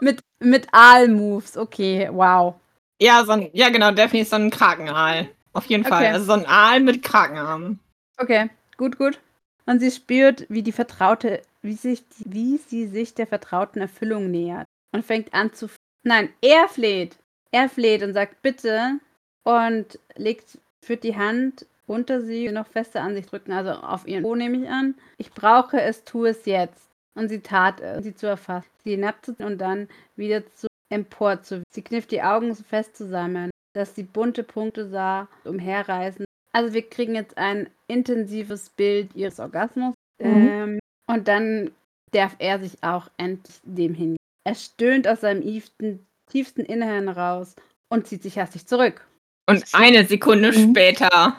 [0.00, 1.56] mit, mit Aal-Moves.
[1.56, 2.54] Okay, wow.
[3.00, 5.28] Ja, so ein, ja genau, definitiv so ein Krakenaal.
[5.52, 6.04] Auf jeden Fall.
[6.04, 6.12] Okay.
[6.12, 7.80] Also so ein Aal mit Krakenarmen.
[8.16, 9.18] Okay, gut, gut.
[9.66, 14.66] Und sie spürt, wie die Vertraute, wie, sich, wie sie sich der vertrauten Erfüllung nähert.
[14.92, 15.68] Und fängt an zu.
[16.04, 17.16] Nein, er fleht.
[17.50, 19.00] Er fleht und sagt bitte
[19.42, 24.22] und legt, führt die Hand unter sie noch fester an sich drücken, also auf ihren
[24.22, 24.94] Po nehme ich an.
[25.16, 26.88] Ich brauche es, tu es jetzt.
[27.14, 31.62] Und sie tat es, sie zu erfassen, sie hinabzuziehen und dann wieder zu empor zu.
[31.70, 36.24] Sie kniff die Augen so fest zusammen, dass sie bunte Punkte sah, umherreißen.
[36.52, 39.94] Also wir kriegen jetzt ein intensives Bild ihres Orgasmus.
[40.20, 40.50] Mhm.
[40.52, 40.78] Ähm,
[41.10, 41.72] und dann
[42.12, 44.16] darf er sich auch endlich dem hin.
[44.46, 47.54] Er stöhnt aus seinem tiefsten, tiefsten Inneren raus
[47.90, 49.06] und zieht sich hastig zurück.
[49.48, 50.70] Und eine Sekunde Mhm.
[50.70, 51.36] später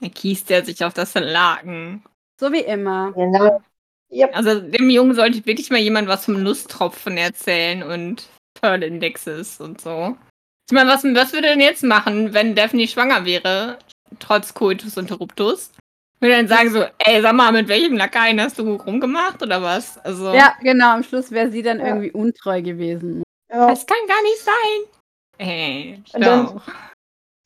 [0.00, 2.02] erkiest er sich auf das Laken.
[2.40, 3.12] So wie immer.
[3.12, 3.60] Genau.
[4.12, 4.36] Yep.
[4.36, 8.28] Also dem Jungen sollte wirklich mal jemand was vom Lusttropfen erzählen und
[8.60, 10.16] Pearl Indexes und so.
[10.68, 13.78] Ich meine, was, was würde denn jetzt machen, wenn Daphne schwanger wäre,
[14.18, 15.70] trotz Coitus Interruptus?
[16.18, 19.96] Würde dann sagen so, ey, sag mal, mit welchem Lakaien hast du rumgemacht oder was?
[19.98, 20.90] Also, Ja, genau.
[20.94, 21.86] Am Schluss wäre sie dann Ja.
[21.86, 23.22] irgendwie untreu gewesen.
[23.52, 23.68] Ja.
[23.68, 24.98] das kann gar nicht sein.
[25.38, 26.62] Ey, Und dann- doch.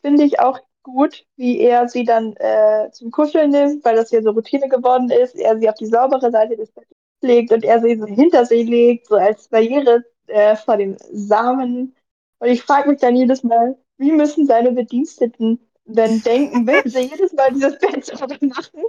[0.05, 4.23] finde ich auch gut, wie er sie dann äh, zum Kuscheln nimmt, weil das ja
[4.23, 5.35] so Routine geworden ist.
[5.35, 8.69] Er sie auf die saubere Seite des Bettes legt und er sie so hinter sich
[8.69, 11.97] legt, so als Barriere äh, vor dem Samen.
[12.39, 17.01] Und ich frage mich dann jedes Mal, wie müssen seine Bediensteten denn denken, wenn sie
[17.01, 18.83] jedes Mal dieses Bett sauber machen?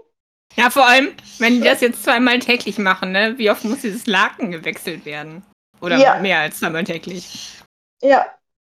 [0.56, 3.38] Ja, vor allem, wenn die das jetzt zweimal täglich machen, ne?
[3.38, 5.44] Wie oft muss dieses Laken gewechselt werden?
[5.82, 6.20] Oder Ja.
[6.20, 7.62] mehr als zweimal täglich?
[8.02, 8.26] Ja,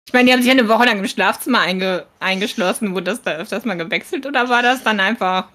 [0.09, 2.95] Ich meine, die haben sich ja eine Woche lang im Schlafzimmer einge eingeschlossen.
[2.95, 5.49] Wurde das da öfters mal gewechselt oder war das dann einfach.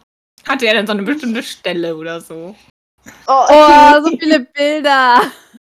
[0.46, 2.54] Hatte er dann so eine bestimmte Stelle oder so?
[3.26, 5.22] oh, Oh, so viele Bilder.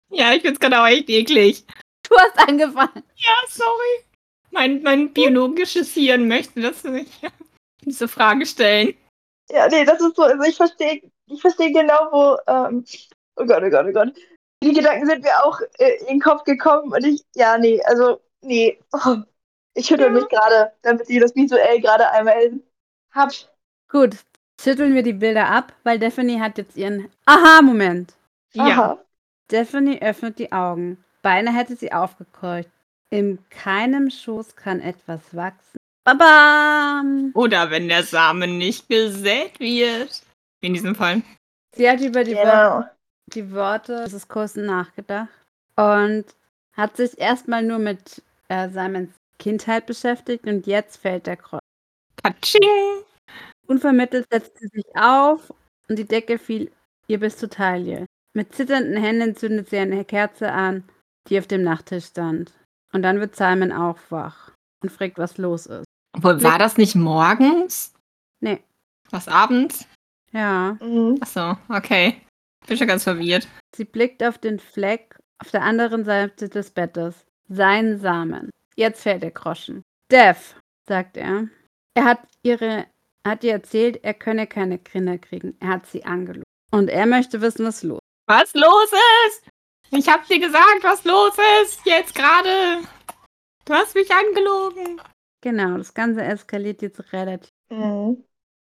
[0.09, 1.63] Ja, ich find's gerade auch echt eklig.
[2.09, 3.03] Du hast angefangen.
[3.17, 4.03] Ja, sorry.
[4.49, 7.11] Mein, mein biologisches Hirn möchte das nicht.
[7.85, 8.95] Diese Frage stellen.
[9.51, 12.83] Ja, nee, das ist so, also ich verstehe, ich verstehe genau, wo, ähm,
[13.35, 14.13] oh Gott, oh Gott, oh Gott.
[14.63, 18.19] Die Gedanken sind mir auch äh, in den Kopf gekommen und ich, ja, nee, also,
[18.41, 19.17] nee, oh,
[19.73, 22.59] ich schüttel mich gerade, damit ihr das visuell gerade einmal
[23.11, 23.51] habt.
[23.89, 24.15] Gut,
[24.59, 28.13] schütteln wir die Bilder ab, weil Daphne hat jetzt ihren Aha-Moment.
[28.53, 28.63] Ja.
[28.65, 28.97] Aha.
[29.49, 31.03] Daphne öffnet die Augen.
[31.21, 32.69] Beinahe hätte sie aufgekreucht.
[33.09, 35.77] In keinem Schoß kann etwas wachsen.
[36.03, 37.31] Babam!
[37.33, 40.21] Oder wenn der Samen nicht gesät wird.
[40.61, 41.21] Wie in diesem Fall.
[41.75, 42.85] Sie hat über die, Genau.
[43.27, 45.29] die Worte des Kursen nachgedacht
[45.75, 46.25] und
[46.73, 51.61] hat sich erstmal nur mit äh, Simons Kindheit beschäftigt und jetzt fällt der Kreuz.
[52.21, 53.03] Katsching!
[53.67, 55.53] Unvermittelt setzt sie sich auf
[55.89, 56.71] und die Decke fiel
[57.07, 58.05] ihr bis zur Taille.
[58.33, 60.83] Mit zitternden Händen zündet sie eine Kerze an,
[61.27, 62.53] die auf dem Nachttisch stand.
[62.93, 64.51] Und dann wird Simon auch wach
[64.83, 65.85] und fragt, was los ist.
[66.15, 67.93] Obwohl, war das nicht morgens?
[68.41, 68.61] Nee.
[69.09, 69.87] Was abends?
[70.33, 71.17] Ja, Mhm.
[71.21, 72.21] Achso, okay.
[72.67, 73.47] Bin schon ganz verwirrt.
[73.75, 77.25] sie blickt auf den Fleck auf der anderen Seite des Bettes.
[77.53, 78.49] Sein Samen.
[78.75, 79.83] Jetzt fällt der Groschen.
[80.09, 80.55] Dev,
[80.87, 81.49] sagt er.
[81.95, 82.85] Er hat ihre,
[83.27, 85.57] hat ihr erzählt, er könne keine Kinder kriegen.
[85.59, 86.43] Er hat sie angelogen.
[86.71, 88.27] Und er möchte wissen, was los ist.
[88.27, 88.91] Was los
[89.27, 89.43] ist?
[89.91, 91.33] Ich hab dir gesagt, was los
[91.63, 91.85] ist.
[91.85, 92.79] Jetzt gerade.
[93.65, 95.01] Du hast mich angelogen.
[95.41, 97.49] Genau, das Ganze eskaliert jetzt relativ.
[97.69, 98.23] Mhm.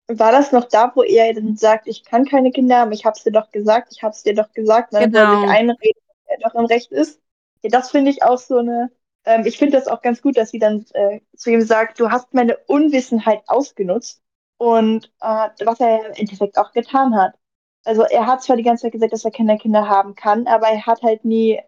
[0.10, 3.26] War das noch da, wo er dann sagt, ich kann keine Kinder haben, ich hab's
[3.26, 5.41] dir doch gesagt, ich hab's dir doch gesagt, dann soll Genau.
[5.41, 7.19] sich einreden, dass er doch im Recht ist.
[7.63, 8.91] Ja, das finde ich auch so eine,
[9.26, 12.12] ähm, ich finde das auch ganz gut, dass sie dann äh, zu ihm sagt, du
[12.12, 14.22] hast meine Unwissenheit ausgenutzt
[14.58, 17.36] und äh, was er im Endeffekt auch getan hat.
[17.84, 20.67] Also er hat zwar die ganze Zeit gesagt, dass er keine Kinder haben kann, aber
[20.67, 21.60] er hat halt nie,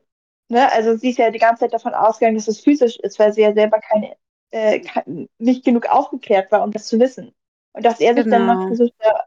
[0.49, 3.33] ne, also sie ist ja die ganze Zeit davon ausgegangen, dass es physisch ist, weil
[3.33, 4.15] sie ja selber keine,
[4.51, 4.81] äh,
[5.37, 7.33] nicht genug aufgeklärt war, um das zu wissen.
[7.73, 8.67] Und dass er sich dann noch Genau.
[8.67, 9.23] versucht, ja,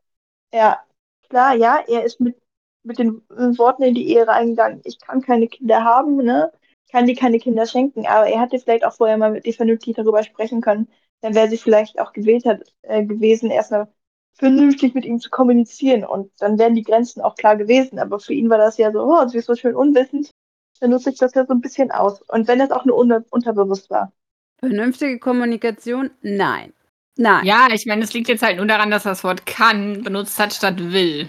[0.52, 0.84] ja,
[1.30, 2.36] klar, ja, er ist mit,
[2.84, 6.52] mit den Worten in die Ehre eingegangen, ich kann keine Kinder haben, ne?
[6.86, 9.54] Ich kann dir keine Kinder schenken, aber er hätte vielleicht auch vorher mal mit ihr
[9.54, 10.88] vernünftig darüber sprechen können.
[11.20, 13.88] Dann wäre sie vielleicht auch gewählt hat, äh, gewesen, erstmal
[14.34, 17.98] vernünftig mit ihm zu kommunizieren und dann wären die Grenzen auch klar gewesen.
[17.98, 20.30] Aber für ihn war das ja so, oh, sie ist so schön unwissend,
[20.80, 22.22] dann nutze ich das ja so ein bisschen aus.
[22.22, 24.12] Und wenn es auch nur unter unterbewusst war.
[24.58, 26.10] Vernünftige Kommunikation?
[26.22, 26.72] Nein.
[27.16, 27.44] Nein.
[27.44, 30.38] Ja, ich meine, es liegt jetzt halt nur daran, dass er das Wort kann benutzt
[30.38, 31.28] hat statt will.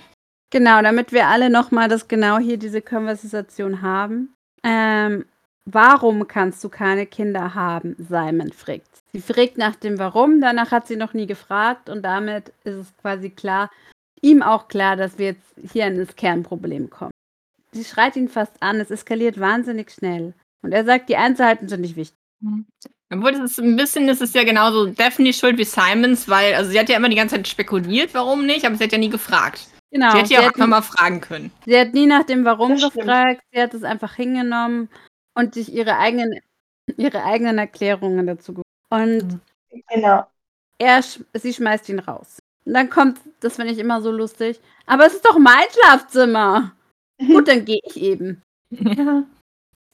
[0.53, 4.35] Genau, damit wir alle nochmal das genau hier diese Konversation haben.
[4.63, 5.25] Ähm,
[5.65, 7.95] warum kannst du keine Kinder haben?
[7.97, 9.01] Simon fragt.
[9.13, 12.97] Sie fragt nach dem Warum, danach hat sie noch nie gefragt und damit ist es
[13.01, 13.71] quasi klar,
[14.21, 17.13] ihm auch klar, dass wir jetzt hier an das Kernproblem kommen.
[17.71, 20.35] Sie schreit ihn fast an, es eskaliert wahnsinnig schnell.
[20.61, 22.19] Und er sagt, die Einzelheiten sind nicht wichtig.
[23.11, 26.69] Obwohl, das ist ein bisschen, das ist ja genauso Daphne schuld wie Simons, weil, also
[26.69, 29.09] sie hat ja immer die ganze Zeit spekuliert, warum nicht, aber sie hat ja nie
[29.09, 29.72] gefragt.
[29.93, 30.11] Genau.
[30.11, 31.51] sie hätte ja auch hat einfach mal fragen können.
[31.65, 34.89] Sie hat nie nach dem Warum gefragt, sie hat es einfach hingenommen
[35.35, 36.39] und sich ihre eigenen,
[36.97, 39.39] ihre eigenen Erklärungen dazu ge Und
[39.89, 40.25] Genau.
[40.79, 42.39] er, sch- sie schmeißt ihn raus.
[42.65, 46.71] Und dann kommt, das finde ich immer so lustig, aber es ist doch mein Schlafzimmer.
[47.27, 48.41] Gut, dann gehe ich eben.
[48.71, 49.23] Ja.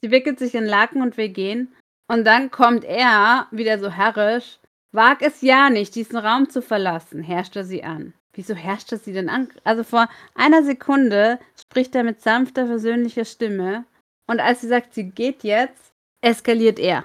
[0.02, 1.74] Sie wickelt sich in Laken und will gehen.
[2.10, 4.58] Und dann kommt er, wieder so herrisch,
[4.92, 8.14] wag es ja nicht, diesen Raum zu verlassen, herrscht er sie an.
[8.34, 9.48] Wieso herrscht er sie denn an?
[9.64, 13.84] Also vor einer Sekunde spricht er mit sanfter, versöhnlicher Stimme.
[14.28, 15.92] Und als sie sagt, sie geht jetzt,
[16.24, 17.04] eskaliert er.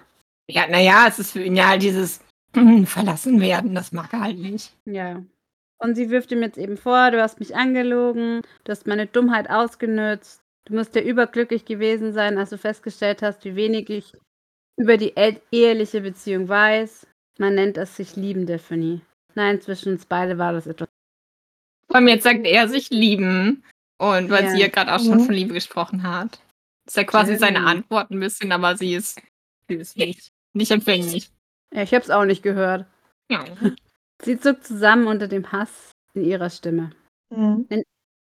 [0.50, 2.20] Ja, naja, es ist für ihn ja halt dieses
[2.56, 4.74] hm, verlassen werden, das mag er halt nicht.
[4.86, 5.24] Ja.
[5.80, 9.50] Und sie wirft ihm jetzt eben vor, du hast mich angelogen, du hast meine Dummheit
[9.50, 14.14] ausgenützt, du musst ja überglücklich gewesen sein, als du festgestellt hast, wie wenig ich
[14.80, 17.08] über die el- eheliche Beziehung weiß.
[17.40, 19.02] Man nennt es sich lieben, Daphne.
[19.34, 20.88] Nein, zwischen uns beide war das etwas.
[21.88, 23.64] Vor allem jetzt sagt er sich lieben.
[23.98, 24.52] Und weil Ja.
[24.52, 25.26] sie ja gerade auch schon Mhm.
[25.26, 26.40] von Liebe gesprochen hat.
[26.86, 27.68] Ist ja quasi seine Mhm.
[27.68, 29.22] Antwort ein bisschen, aber sie ist,
[29.70, 31.32] sie ist nicht, nicht empfänglich.
[31.74, 32.86] Ja, ich hab's auch nicht gehört.
[33.32, 33.44] Ja.
[34.22, 36.92] Sie zuckt zusammen unter dem Hass in ihrer Stimme.
[37.30, 37.68] Mhm.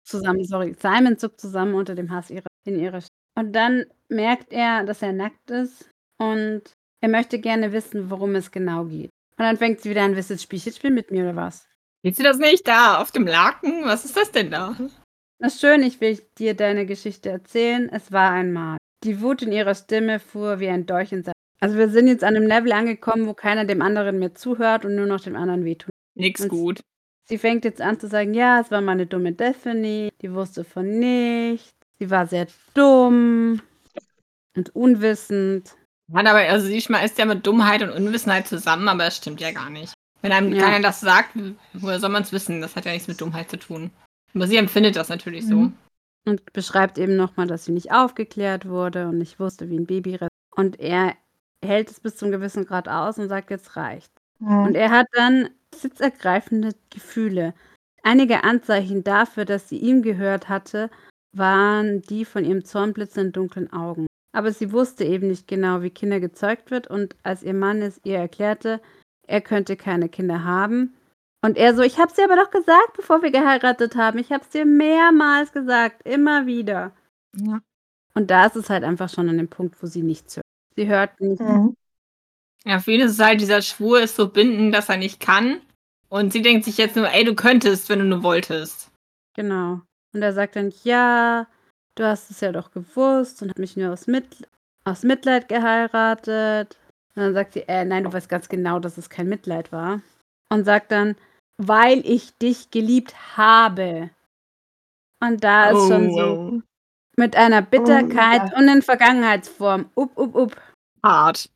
[0.06, 0.74] Zusammen, sorry.
[0.80, 3.10] Simon zuckt zusammen unter dem Hass ihrer, in ihrer Stimme.
[3.36, 6.62] Und dann merkt er, dass er nackt ist und
[7.02, 9.10] er möchte gerne wissen, worum es genau geht.
[9.36, 11.66] Und dann fängt sie wieder an, willst du das Spielchen spielen mit mir oder was?
[12.04, 13.84] Sieht sie das nicht da auf dem Laken?
[13.86, 14.76] Was ist das denn da?
[15.38, 17.88] Das ist schön, ich will dir deine Geschichte erzählen.
[17.90, 18.76] Es war einmal.
[19.04, 21.32] Die Wut in ihrer Stimme fuhr wie ein Dolch in sein.
[21.60, 24.96] Also wir sind jetzt an einem Level angekommen, wo keiner dem anderen mehr zuhört und
[24.96, 25.90] nur noch dem anderen wehtut.
[26.14, 26.80] Nix Und- gut.
[27.26, 30.86] Sie fängt jetzt an zu sagen, ja, es war meine dumme Daphne, die wusste von
[30.98, 33.62] nichts, sie war sehr dumm
[34.54, 35.74] und unwissend.
[36.12, 39.52] Mann, aber also sie schmeißt ja mit Dummheit und Unwissenheit zusammen, aber das stimmt ja
[39.52, 39.94] gar nicht.
[40.24, 40.62] Wenn einem Ja.
[40.62, 41.36] keiner das sagt,
[41.74, 42.62] woher soll man es wissen?
[42.62, 43.90] Das hat ja nichts mit Dummheit zu tun.
[44.34, 45.56] Aber sie empfindet das natürlich so.
[45.56, 45.72] Mhm.
[46.26, 50.14] Und beschreibt eben nochmal, dass sie nicht aufgeklärt wurde und nicht wusste, wie ein Baby
[50.14, 51.14] re- Und er
[51.62, 54.10] hält es bis zum gewissen Grad aus und sagt, jetzt reicht.
[54.40, 54.74] Und Mhm.
[54.74, 57.52] er hat dann sitzergreifende Gefühle.
[58.02, 60.88] Einige Anzeichen dafür, dass sie ihm gehört hatte,
[61.32, 64.06] waren die von ihrem zornblitzenden dunklen Augen.
[64.32, 68.00] Aber sie wusste eben nicht genau, wie Kinder gezeugt wird und als ihr Mann es
[68.04, 68.80] ihr erklärte,
[69.26, 70.94] er könnte keine Kinder haben.
[71.42, 74.18] Und er so, ich hab's dir aber doch gesagt, bevor wir geheiratet haben.
[74.18, 76.92] Ich hab's dir mehrmals gesagt, immer wieder.
[77.36, 77.60] Ja.
[78.14, 80.46] Und da ist es halt einfach schon an dem Punkt, wo sie nichts hört.
[80.76, 81.40] Sie hört nicht.
[81.40, 81.76] Mhm.
[82.64, 85.60] Ja, für ihn ist es halt, dieser Schwur ist so bindend, dass er nicht kann.
[86.08, 88.90] Und sie denkt sich jetzt nur, ey, du könntest, wenn du nur wolltest.
[89.34, 89.82] Genau.
[90.12, 91.46] Und er sagt dann, ja,
[91.96, 94.48] du hast es ja doch gewusst und hat mich nur aus, Mit
[94.84, 96.78] aus Mitleid geheiratet.
[97.16, 100.00] Und dann sagt sie, äh, nein, du weißt ganz genau, dass es kein Mitleid war.
[100.48, 101.16] Und sagt dann,
[101.58, 104.10] weil ich dich geliebt habe.
[105.20, 106.62] Und da ist schon so oh.
[107.16, 108.58] mit einer Bitterkeit ja.
[108.58, 109.90] und in Vergangenheitsform.
[109.96, 110.56] Up, up, up.
[111.02, 111.48] Hart.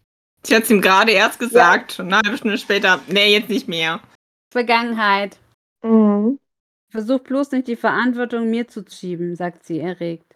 [0.44, 3.68] Sie hat es ihm gerade erst gesagt und eine halbe Stunde später, nee, jetzt nicht
[3.68, 4.01] mehr.
[4.53, 5.37] Vergangenheit.
[5.83, 6.38] Mhm.
[6.90, 10.28] Versuch bloß nicht die Verantwortung mir zu schieben, sagt sie erregt.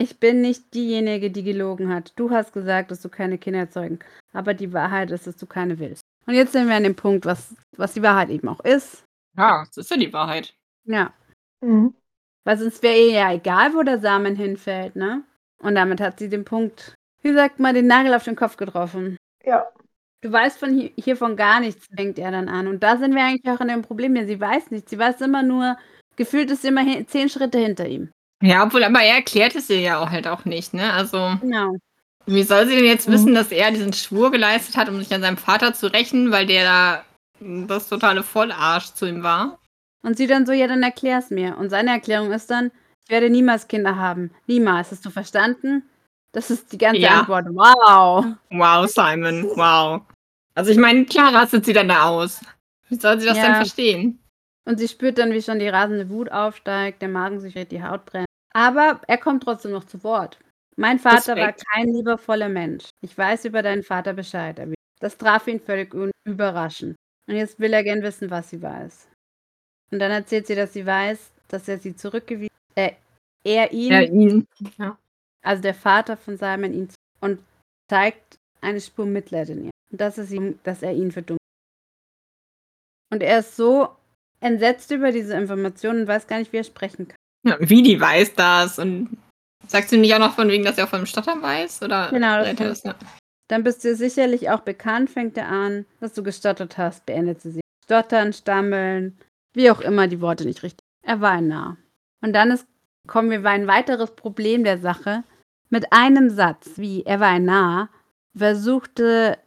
[0.00, 2.14] Ich bin nicht diejenige, die gelogen hat.
[2.16, 4.16] Du hast gesagt, dass du keine Kinder zeugen kannst.
[4.32, 6.00] Aber die Wahrheit ist, dass du keine willst.
[6.26, 9.04] Und jetzt sind wir an dem Punkt, was, was die Wahrheit eben auch ist.
[9.36, 10.54] Ja, das ist ja die Wahrheit.
[10.84, 11.12] Ja.
[11.60, 11.94] Mhm.
[12.44, 15.22] Weil sonst wäre ihr ja egal, wo der Samen hinfällt, ne?
[15.58, 19.18] Und damit hat sie den Punkt, wie sagt man, den Nagel auf den Kopf getroffen.
[19.44, 19.68] Ja.
[20.22, 22.68] Du weißt von hier, hiervon gar nichts, fängt er dann an.
[22.68, 24.16] Und da sind wir eigentlich auch an dem Problem.
[24.16, 24.90] Ja, sie weiß nichts.
[24.90, 25.76] Sie weiß immer nur,
[26.16, 28.10] gefühlt ist sie immer zehn Schritte hinter ihm.
[28.42, 30.92] Ja, obwohl, aber er erklärt es ihr ja auch halt auch nicht, ne?
[30.92, 31.76] Also, Genau.
[32.26, 33.12] wie soll sie denn jetzt Mhm.
[33.12, 36.46] wissen, dass er diesen Schwur geleistet hat, um sich an seinem Vater zu rächen, weil
[36.46, 37.04] der da
[37.66, 39.58] das totale Vollarsch zu ihm war?
[40.02, 41.58] Und sie dann so, ja, dann erklär's mir.
[41.58, 42.70] Und seine Erklärung ist dann,
[43.04, 44.30] ich werde niemals Kinder haben.
[44.46, 44.90] Niemals.
[44.90, 45.82] Hast du verstanden?
[46.32, 47.20] Das ist die ganze Ja.
[47.20, 47.46] Antwort.
[47.50, 48.24] Wow.
[48.50, 50.00] Wow, Simon, wow.
[50.54, 52.40] Also ich meine, klar rastet sie dann da aus.
[52.88, 53.44] Wie soll sie das Ja.
[53.44, 54.18] denn verstehen?
[54.64, 57.82] Und sie spürt dann, wie schon die rasende Wut aufsteigt, der Magen sich dreht, die
[57.82, 58.26] Haut brennt.
[58.52, 60.38] Aber er kommt trotzdem noch zu Wort.
[60.76, 61.64] Mein Vater Respekt.
[61.66, 62.88] war kein liebevoller Mensch.
[63.02, 64.60] Ich weiß über deinen Vater Bescheid.
[65.00, 66.96] Das traf ihn völlig überraschend.
[67.26, 69.08] Und jetzt will er gern wissen, was sie weiß.
[69.92, 72.92] Und dann erzählt sie, dass sie weiß, dass er sie zurückgewiesen, äh,
[73.44, 74.46] er ihn, Ja, ihn.
[74.78, 74.98] Ja.
[75.42, 76.88] also der Vater von Simon, ihn
[77.20, 77.40] und
[77.90, 79.70] zeigt eine Spur Mitleid in ihr.
[79.90, 81.40] Und das ist ihm, dass er ihn verdummt.
[83.12, 83.88] Und er ist so
[84.40, 87.16] entsetzt über diese Informationen und weiß gar nicht, wie er sprechen kann.
[87.42, 87.56] Ja.
[87.60, 89.16] Wie die weiß das und
[89.66, 91.82] sagst du nicht auch noch von wegen, dass er auch von dem Stottern weiß?
[91.82, 92.94] Oder Genau, das das, ne?
[93.48, 97.50] Dann bist du sicherlich auch bekannt, fängt er an, dass du gestottert hast, beendet sie
[97.50, 97.62] sich.
[97.84, 99.18] Stottern, stammeln,
[99.54, 100.84] wie auch immer die Worte nicht richtig.
[101.04, 101.76] Er war ein Narr.
[102.22, 102.66] Und dann ist,
[103.08, 105.24] kommen wir bei ein weiteres Problem der Sache.
[105.68, 107.88] Mit einem Satz, wie er war ein Narr,
[108.36, 109.38] versuchte,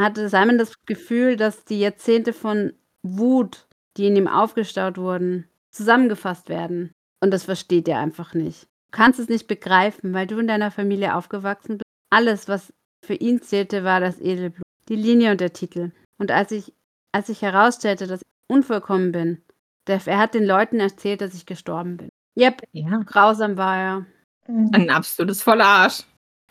[0.00, 6.48] hatte Simon das Gefühl, dass die Jahrzehnte von Wut, die in ihm aufgestaut wurden, zusammengefasst
[6.48, 6.92] werden.
[7.20, 8.62] Und das versteht er einfach nicht.
[8.92, 11.84] Du kannst es nicht begreifen, weil du in deiner Familie aufgewachsen bist.
[12.10, 12.72] Alles, was
[13.04, 15.92] für ihn zählte, war das Edelblut, die Linie und der Titel.
[16.18, 16.72] Und als ich,
[17.12, 19.42] als ich herausstellte, dass ich unvollkommen bin,
[19.86, 22.08] der, er hat den Leuten erzählt, dass ich gestorben bin.
[22.38, 22.98] Yep, Ja.
[23.06, 24.06] grausam war er.
[24.48, 24.70] Mhm.
[24.72, 26.02] Ein absolutes voller Arsch.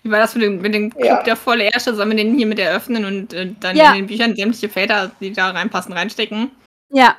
[0.03, 1.23] Wie war das mit dem, mit dem Club Ja.
[1.23, 1.93] der volle Ärsche?
[1.93, 3.91] Sollen wir den hier mit eröffnen und äh, dann Ja.
[3.91, 6.51] in den Büchern sämtliche Väter, die da reinpassen, reinstecken?
[6.89, 7.17] Ja.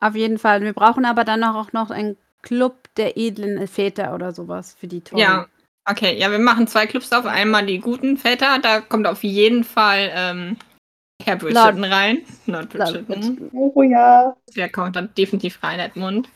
[0.00, 0.62] Auf jeden Fall.
[0.62, 5.02] Wir brauchen aber dann auch noch einen Club der edlen Väter oder sowas für die
[5.02, 5.22] Tollen.
[5.22, 5.46] Ja.
[5.88, 7.26] Okay, ja, wir machen zwei Clubs auf.
[7.26, 10.56] Einmal die guten Väter, da kommt auf jeden Fall ähm,
[11.24, 12.18] Herr Bridgerton rein.
[12.46, 13.50] Lord Lord Bridgerton.
[13.52, 14.36] Oh ja.
[14.54, 16.28] Der kommt dann definitiv rein, Edmund.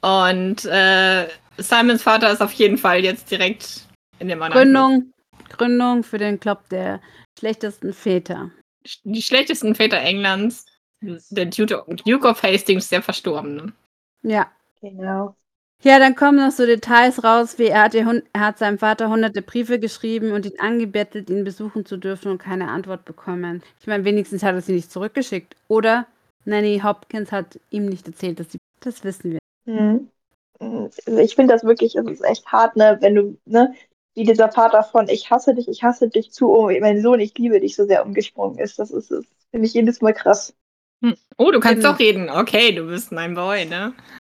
[0.00, 3.86] Und äh, Simons Vater ist auf jeden Fall jetzt direkt
[4.18, 5.12] in dem anderen Gründung,
[5.48, 7.00] Gründung für den Club der
[7.38, 8.50] schlechtesten Väter.
[8.84, 9.00] Club.
[9.04, 10.66] Die schlechtesten Väter Englands.
[11.02, 13.72] Der Duke Duke of Hastings, der Verstorbene.
[14.22, 14.46] Ja.
[14.80, 15.36] Genau.
[15.84, 19.42] Ja, dann kommen noch so Details raus, wie er hat, er hat seinem Vater hunderte
[19.42, 23.62] Briefe geschrieben und ihn angebettelt, ihn besuchen zu dürfen und keine Antwort bekommen.
[23.80, 25.56] Ich meine, wenigstens hat er sie nicht zurückgeschickt.
[25.66, 26.06] Oder
[26.44, 28.58] Nanny Hopkins hat ihm nicht erzählt, dass sie.
[28.78, 29.38] Das wissen wir.
[29.64, 30.08] Mhm.
[31.18, 33.74] Ich finde das wirklich, es ist echt hart, ne, wenn du, ne,
[34.14, 37.36] wie dieser Vater von Ich hasse dich, ich hasse dich zu, oh, mein Sohn, ich
[37.36, 38.78] liebe dich so sehr umgesprungen ist.
[38.78, 40.54] Das ist, das finde ich jedes Mal krass.
[41.02, 41.16] Hm.
[41.36, 41.92] Oh, du kannst Genau.
[41.92, 42.30] doch reden.
[42.30, 43.92] Okay, du bist mein Boy, ne?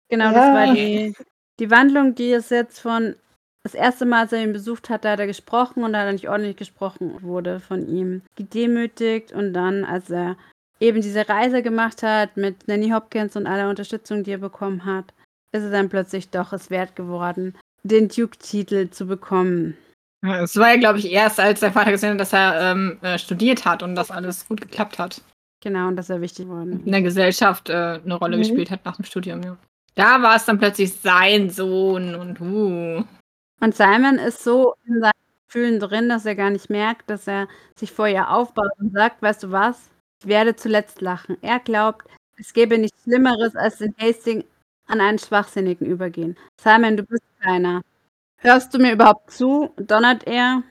[0.08, 0.32] Genau, Ja.
[0.32, 1.14] das war die,
[1.60, 3.14] die Wandlung, die es jetzt von.
[3.62, 6.06] Das erste Mal, als er ihn besucht hat, da hat er gesprochen und da hat
[6.06, 8.22] er nicht ordentlich gesprochen wurde von ihm.
[8.36, 10.36] Gedemütigt und dann, als er
[10.78, 15.06] eben diese Reise gemacht hat mit Nanny Hopkins und aller Unterstützung, die er bekommen hat,
[15.50, 19.76] ist es dann plötzlich doch es wert geworden, den Duke-Titel zu bekommen.
[20.22, 23.18] Es war ja, glaube ich, erst, als der Vater gesehen hat, dass er ähm, äh,
[23.18, 25.22] studiert hat und das alles gut geklappt hat.
[25.62, 26.82] Genau, und das ist ja wichtig geworden.
[26.84, 28.40] In der Gesellschaft äh, eine Rolle Mhm.
[28.42, 29.56] gespielt hat nach dem Studium, ja.
[29.94, 33.02] Da war es dann plötzlich sein Sohn und uh.
[33.60, 35.12] Und Simon ist so in seinen
[35.48, 39.22] Gefühlen drin, dass er gar nicht merkt, dass er sich vor ihr aufbaut und sagt,
[39.22, 39.88] weißt du was,
[40.22, 41.38] ich werde zuletzt lachen.
[41.40, 42.04] Er glaubt,
[42.38, 44.44] es gäbe nichts Schlimmeres, als in Hastings
[44.86, 46.36] an einen Schwachsinnigen übergehen.
[46.60, 47.80] Simon, du bist keiner.
[48.38, 49.70] Hörst du mir überhaupt zu?
[49.78, 50.62] donnert er.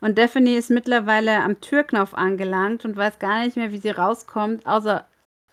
[0.00, 4.66] Und Daphne ist mittlerweile am Türknopf angelangt und weiß gar nicht mehr, wie sie rauskommt,
[4.66, 5.06] außer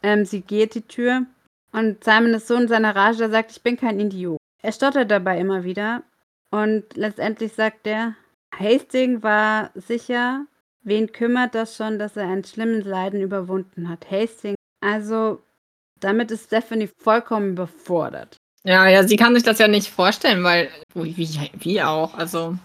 [0.04, 1.26] ähm, sie geht die Tür.
[1.72, 4.38] Und Simon ist so in seiner Rage, der sagt, ich bin kein Idiot.
[4.62, 6.04] Er stottert dabei immer wieder
[6.50, 8.16] und letztendlich sagt er,
[8.54, 10.46] Hastings war sicher,
[10.84, 14.12] wen kümmert das schon, dass er einen schlimmen Leiden überwunden hat.
[14.12, 15.42] Hastings, also
[16.00, 18.38] damit ist Stephanie vollkommen überfordert.
[18.64, 22.56] Ja, ja, sie kann sich das ja nicht vorstellen, weil, wie, wie auch, also,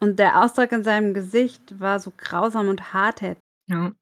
[0.00, 3.42] Und der Ausdruck in seinem Gesicht war so grausam und hartherzig.
[3.68, 3.92] ja.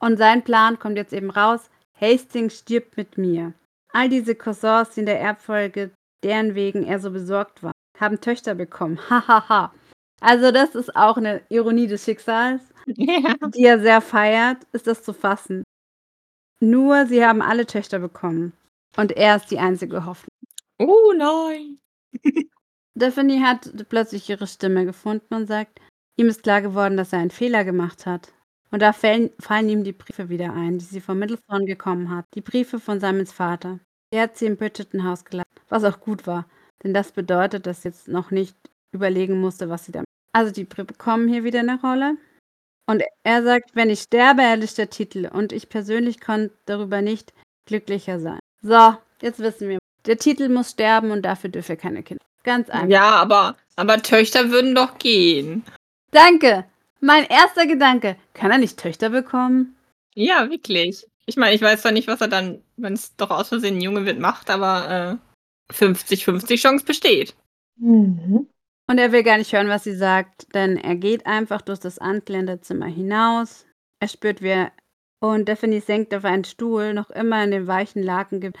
[0.00, 3.54] Und sein Plan kommt jetzt eben raus, Hastings stirbt mit mir.
[3.92, 8.54] All diese Cousins, die in der Erbfolge, deren wegen er so besorgt war, haben Töchter
[8.54, 8.98] bekommen.
[9.08, 9.72] Hahaha.
[10.20, 12.62] also das ist auch eine Ironie des Schicksals.
[12.86, 13.34] ja.
[13.54, 15.62] die er sehr feiert, ist das zu fassen.
[16.60, 18.52] Nur sie haben alle Töchter bekommen.
[18.96, 20.28] Und er ist die einzige Hoffnung.
[20.78, 21.78] Oh nein.
[22.94, 25.80] Daphne hat plötzlich ihre Stimme gefunden und sagt,
[26.16, 28.32] ihm ist klar geworden, dass er einen Fehler gemacht hat.
[28.70, 32.24] Und da fallen, fallen ihm die Briefe wieder ein, die sie von Middlethorn gekommen hat.
[32.34, 33.80] Die Briefe von Simons Vater.
[34.12, 36.46] Er hat sie im Bridgerton Haus gelassen, was auch gut war.
[36.82, 38.56] Denn das bedeutet, dass sie jetzt noch nicht
[38.92, 40.06] überlegen musste, was sie damit.
[40.32, 42.16] Also die Briefe bekommen hier wieder eine Rolle.
[42.86, 45.28] Und er sagt, wenn ich sterbe, erlischt der Titel.
[45.32, 47.32] Und ich persönlich konnte darüber nicht
[47.66, 48.40] glücklicher sein.
[48.62, 49.78] So, jetzt wissen wir.
[50.06, 52.24] Der Titel muss sterben und dafür dürfen keine Kinder.
[52.44, 52.88] Ganz einfach.
[52.88, 55.64] Ja, aber, aber Töchter würden doch gehen.
[56.12, 56.64] Danke.
[57.00, 58.16] Mein erster Gedanke.
[58.34, 59.76] Kann er nicht Töchter bekommen?
[60.14, 61.06] Ja, wirklich.
[61.26, 63.80] Ich meine, ich weiß zwar nicht, was er dann, wenn es doch aus Versehen ein
[63.80, 65.18] Junge wird, macht, aber
[65.70, 67.34] äh, 50-50 Chance besteht.
[67.76, 68.48] Mhm.
[68.86, 71.98] Und er will gar nicht hören, was sie sagt, denn er geht einfach durch das
[71.98, 73.66] Ankländerzimmer hinaus.
[74.00, 74.72] Er spürt, wie er
[75.20, 78.52] und Daphne senkt auf einen Stuhl, noch immer in dem weichen Laken,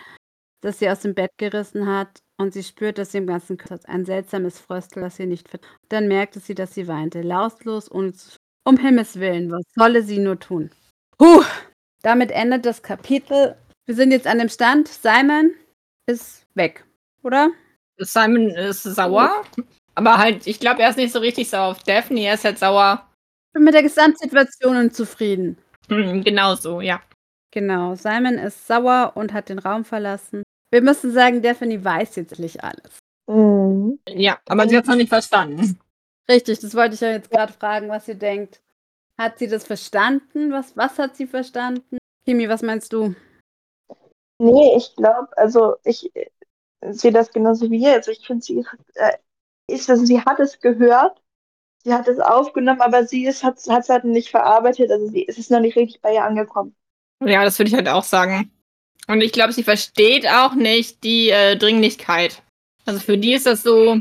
[0.62, 2.22] das sie aus dem Bett gerissen hat.
[2.36, 5.72] Und sie spürt, dass sie im ganzen Körper ein seltsames Fröstel, das sie nicht verträgt.
[5.88, 8.38] Dann merkte sie, dass sie weinte, lautlos, zu.
[8.66, 10.70] Um Himmels Willen, was solle sie nur tun?
[11.18, 11.42] Puh!
[12.02, 13.56] Damit endet das Kapitel.
[13.86, 14.88] Wir sind jetzt an dem Stand.
[14.88, 15.54] Simon
[16.06, 16.84] ist weg,
[17.22, 17.50] oder?
[17.98, 19.44] Simon ist sauer,
[19.94, 22.20] aber halt, ich glaube, er ist nicht so richtig sauer auf Daphne.
[22.20, 23.06] Er ist halt sauer
[23.54, 25.56] bin mit der Gesamtsituation unzufrieden.
[25.88, 27.00] Hm, genau so, ja.
[27.52, 30.42] Genau, Simon ist sauer und hat den Raum verlassen.
[30.70, 32.98] Wir müssen sagen, Daphne weiß jetzt nicht alles.
[33.26, 33.98] Mhm.
[34.08, 35.78] Ja, aber sie hat es noch nicht verstanden.
[36.28, 38.62] Richtig, das wollte ich ja jetzt gerade fragen, was ihr denkt.
[39.18, 40.50] Hat sie das verstanden?
[40.52, 41.98] Was, was hat sie verstanden?
[42.24, 43.14] Kimi, was meinst du?
[44.38, 46.30] Nee, ich glaube, also ich äh,
[46.90, 47.92] sehe das genauso wie ihr.
[47.92, 49.16] Also ich finde, sie hat, äh,
[49.68, 51.22] ist, also sie hat es gehört,
[51.84, 54.90] sie hat es aufgenommen, aber sie ist, hat es halt nicht verarbeitet.
[54.90, 56.74] Also sie, es ist noch nicht richtig bei ihr angekommen.
[57.24, 58.50] Ja, das würde ich halt auch sagen.
[59.06, 62.42] Und ich glaube, sie versteht auch nicht die äh, Dringlichkeit.
[62.86, 64.00] Also für die ist das so,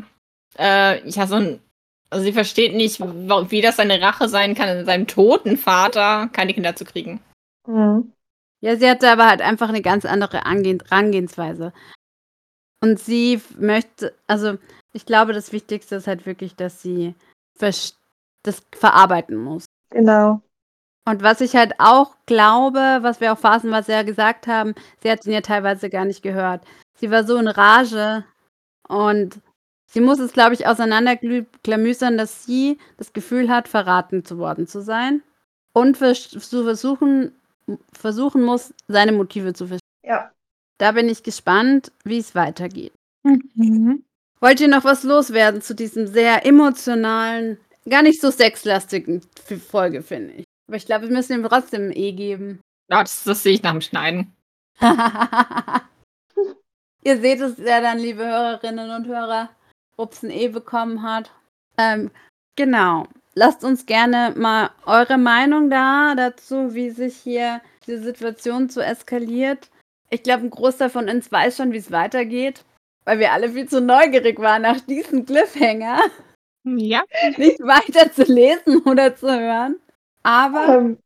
[0.57, 1.59] äh, ja, so ein.
[2.09, 6.53] Also sie versteht nicht, wie das seine Rache sein kann, in seinem toten Vater keine
[6.53, 7.19] Kinder zu kriegen.
[7.65, 8.11] Mhm.
[8.61, 11.73] Ja, sie hatte aber halt einfach eine ganz andere Angehen Herangehensweise.
[12.81, 14.57] Und sie möchte, also
[14.93, 17.15] ich glaube, das Wichtigste ist halt wirklich, dass sie
[17.57, 17.95] das
[18.71, 19.65] verarbeiten muss.
[19.89, 20.41] Genau.
[21.05, 25.25] Und was ich halt auch glaube, was wir auch phasenweise ja gesagt haben, sie hat
[25.25, 26.63] ihn ja teilweise gar nicht gehört.
[26.95, 28.23] Sie war so in Rage
[28.87, 29.41] und
[29.85, 34.81] sie muss es, glaube ich, auseinanderklamüsern, dass sie das Gefühl hat, verraten zu worden zu
[34.81, 35.21] sein
[35.73, 37.35] und vers zu versuchen,
[37.91, 39.79] versuchen muss, seine Motive zu verstehen.
[40.03, 40.31] Ja.
[40.77, 42.93] Da bin ich gespannt, wie es weitergeht.
[44.39, 47.57] Wollt ihr noch was loswerden zu diesem sehr emotionalen,
[47.89, 49.21] gar nicht so sexlastigen
[49.69, 50.45] Folge, finde ich.
[50.67, 52.59] Aber ich glaube, wir müssen ihm trotzdem ein E geben.
[52.89, 54.33] Ja, das, das sehe ich nach dem Schneiden.
[57.03, 59.49] Ihr seht es ja dann, liebe Hörerinnen und Hörer,
[59.97, 61.31] ob es ein E bekommen hat.
[61.77, 62.11] Ähm,
[62.55, 63.07] genau.
[63.35, 69.69] Lasst uns gerne mal eure Meinung da dazu, wie sich hier die Situation so eskaliert.
[70.11, 72.63] Ich glaube, ein Großteil von uns weiß schon, wie es weitergeht,
[73.05, 75.99] weil wir alle viel zu neugierig waren nach diesem Cliffhanger,
[76.63, 77.03] Ja.
[77.37, 79.77] nicht weiter zu lesen oder zu hören.
[80.23, 80.97] Aber Ähm,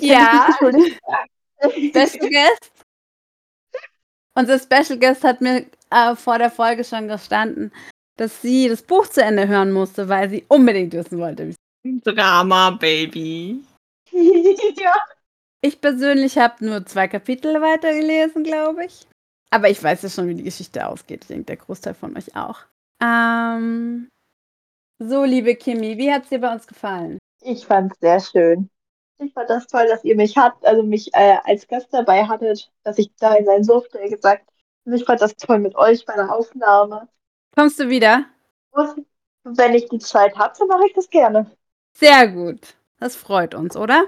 [0.00, 0.54] Ja.
[0.60, 2.72] Special Guest.
[4.34, 7.72] Unser Special Guest hat mir äh, vor der Folge schon gestanden,
[8.18, 11.46] dass sie das Buch zu Ende hören musste, weil sie unbedingt wissen wollte.
[11.48, 13.62] wie es- Drama, Baby.
[14.12, 14.94] ja.
[15.62, 19.06] Ich persönlich habe nur zwei Kapitel weitergelesen, glaube ich.
[19.50, 21.22] Aber ich weiß ja schon, wie die Geschichte ausgeht.
[21.22, 22.60] Ich denke, der Großteil von euch auch.
[23.02, 24.08] Ähm,
[24.98, 27.18] so, liebe Kimi, wie hat es dir bei uns gefallen?
[27.48, 28.70] Ich fand es sehr schön.
[29.18, 32.72] Ich fand das toll, dass ihr mich habt, also mich äh, als Gast dabei hattet,
[32.82, 34.48] dass ich da sein durfte, wie gesagt.
[34.84, 37.08] Und ich fand das toll mit euch bei der Aufnahme.
[37.54, 38.24] Kommst du wieder?
[38.72, 39.06] Und
[39.44, 41.48] wenn ich die Zeit habe, dann mache ich das gerne.
[41.96, 42.74] Sehr gut.
[42.98, 44.04] Das freut uns, oder?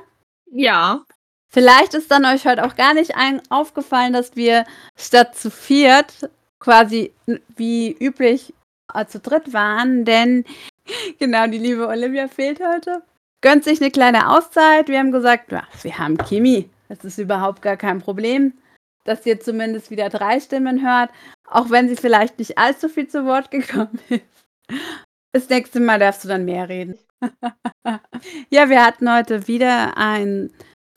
[0.50, 1.04] Ja.
[1.48, 4.64] Vielleicht ist dann euch heute auch gar nicht ein aufgefallen, dass wir
[4.96, 6.28] statt zu viert
[6.58, 7.12] quasi
[7.56, 8.52] wie üblich
[8.92, 10.44] äh, zu dritt waren, denn
[11.20, 13.02] genau die liebe Olivia fehlt heute.
[13.40, 14.88] Gönnt sich eine kleine Auszeit.
[14.88, 16.68] Wir haben gesagt, ja, wir haben Kimi.
[16.88, 18.54] Das ist überhaupt gar kein Problem,
[19.04, 21.10] dass ihr zumindest wieder drei Stimmen hört,
[21.46, 24.22] auch wenn sie vielleicht nicht allzu viel zu Wort gekommen ist.
[25.32, 26.98] Das nächste Mal darfst du dann mehr reden.
[28.50, 30.50] ja, wir hatten heute wieder ein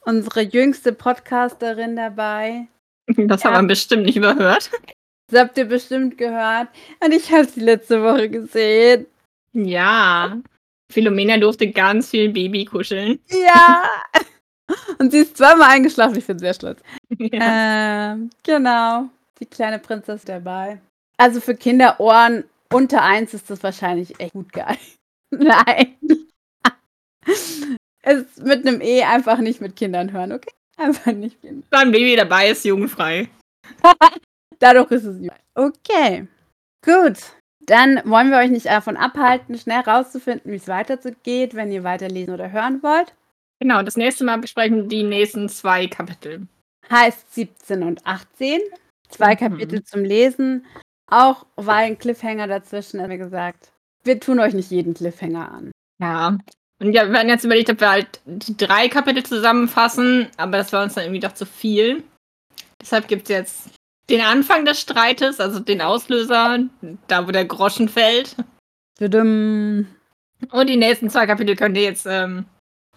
[0.04, 2.66] unsere jüngste Podcasterin dabei.
[3.16, 3.52] Das Ja.
[3.52, 4.70] haben wir bestimmt nicht überhört.
[5.30, 6.68] Das habt ihr bestimmt gehört.
[7.04, 9.06] Und ich habe sie letzte Woche gesehen.
[9.52, 10.38] Ja.
[10.92, 13.18] Philomena durfte ganz viel Baby kuscheln.
[13.28, 13.88] Ja.
[14.98, 16.16] Und sie ist zweimal eingeschlafen.
[16.16, 16.80] Ich bin sehr stolz.
[17.18, 18.12] Ja.
[18.12, 19.08] Ähm, genau.
[19.38, 20.80] Die kleine Prinzessin dabei.
[21.18, 24.78] Also für Kinderohren unter eins ist das wahrscheinlich echt gut geil.
[25.30, 25.96] Nein.
[28.02, 30.52] es mit einem E einfach nicht mit Kindern hören, okay?
[30.78, 31.66] Einfach nicht Kinder.
[31.70, 33.28] Beim Baby dabei ist jugendfrei.
[34.58, 35.32] Dadurch ist es nicht.
[35.54, 36.26] Okay.
[36.84, 37.18] Gut.
[37.66, 42.34] Dann wollen wir euch nicht davon abhalten, schnell rauszufinden, wie es weitergeht, wenn ihr weiterlesen
[42.34, 43.14] oder hören wollt.
[43.60, 46.48] Genau, das nächste Mal besprechen wir die nächsten zwei Kapitel.
[46.90, 48.60] Heißt 17 und 18.
[49.08, 49.38] Zwei Mhm.
[49.38, 50.66] Kapitel zum Lesen.
[51.10, 53.70] Auch weil ein Cliffhanger dazwischen ist, wie gesagt.
[54.02, 55.70] Wir tun euch nicht jeden Cliffhanger an.
[56.00, 56.38] Ja.
[56.80, 60.72] Und ja, wir hatten jetzt überlegt, ob wir halt die drei Kapitel zusammenfassen, aber das
[60.72, 62.02] war uns dann irgendwie doch zu viel.
[62.80, 63.68] Deshalb gibt es jetzt
[64.10, 66.58] den Anfang des Streites, also den Auslöser,
[67.08, 68.36] da wo der Groschen fällt.
[68.98, 69.86] Tudum.
[70.50, 72.44] Und die nächsten zwei Kapitel könnt ihr jetzt ähm,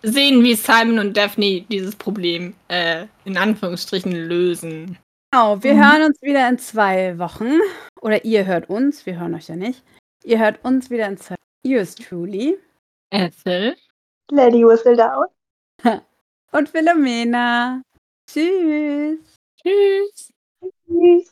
[0.02, 4.98] sehen, wie Simon und Daphne dieses Problem äh, in Anführungsstrichen lösen.
[5.32, 5.84] Genau, wir Mhm.
[5.84, 7.60] hören uns wieder in zwei Wochen.
[8.02, 9.84] Oder ihr hört uns, wir hören euch ja nicht.
[10.24, 11.72] Ihr hört uns wieder in zwei Wochen.
[11.72, 12.58] Yours truly.
[13.12, 13.76] Ethel.
[14.32, 15.26] Lady Whistle Down.
[16.52, 17.82] Und Philomena.
[18.30, 19.18] Tschüss.
[19.62, 20.32] Tschüss.
[20.96, 21.32] Peace.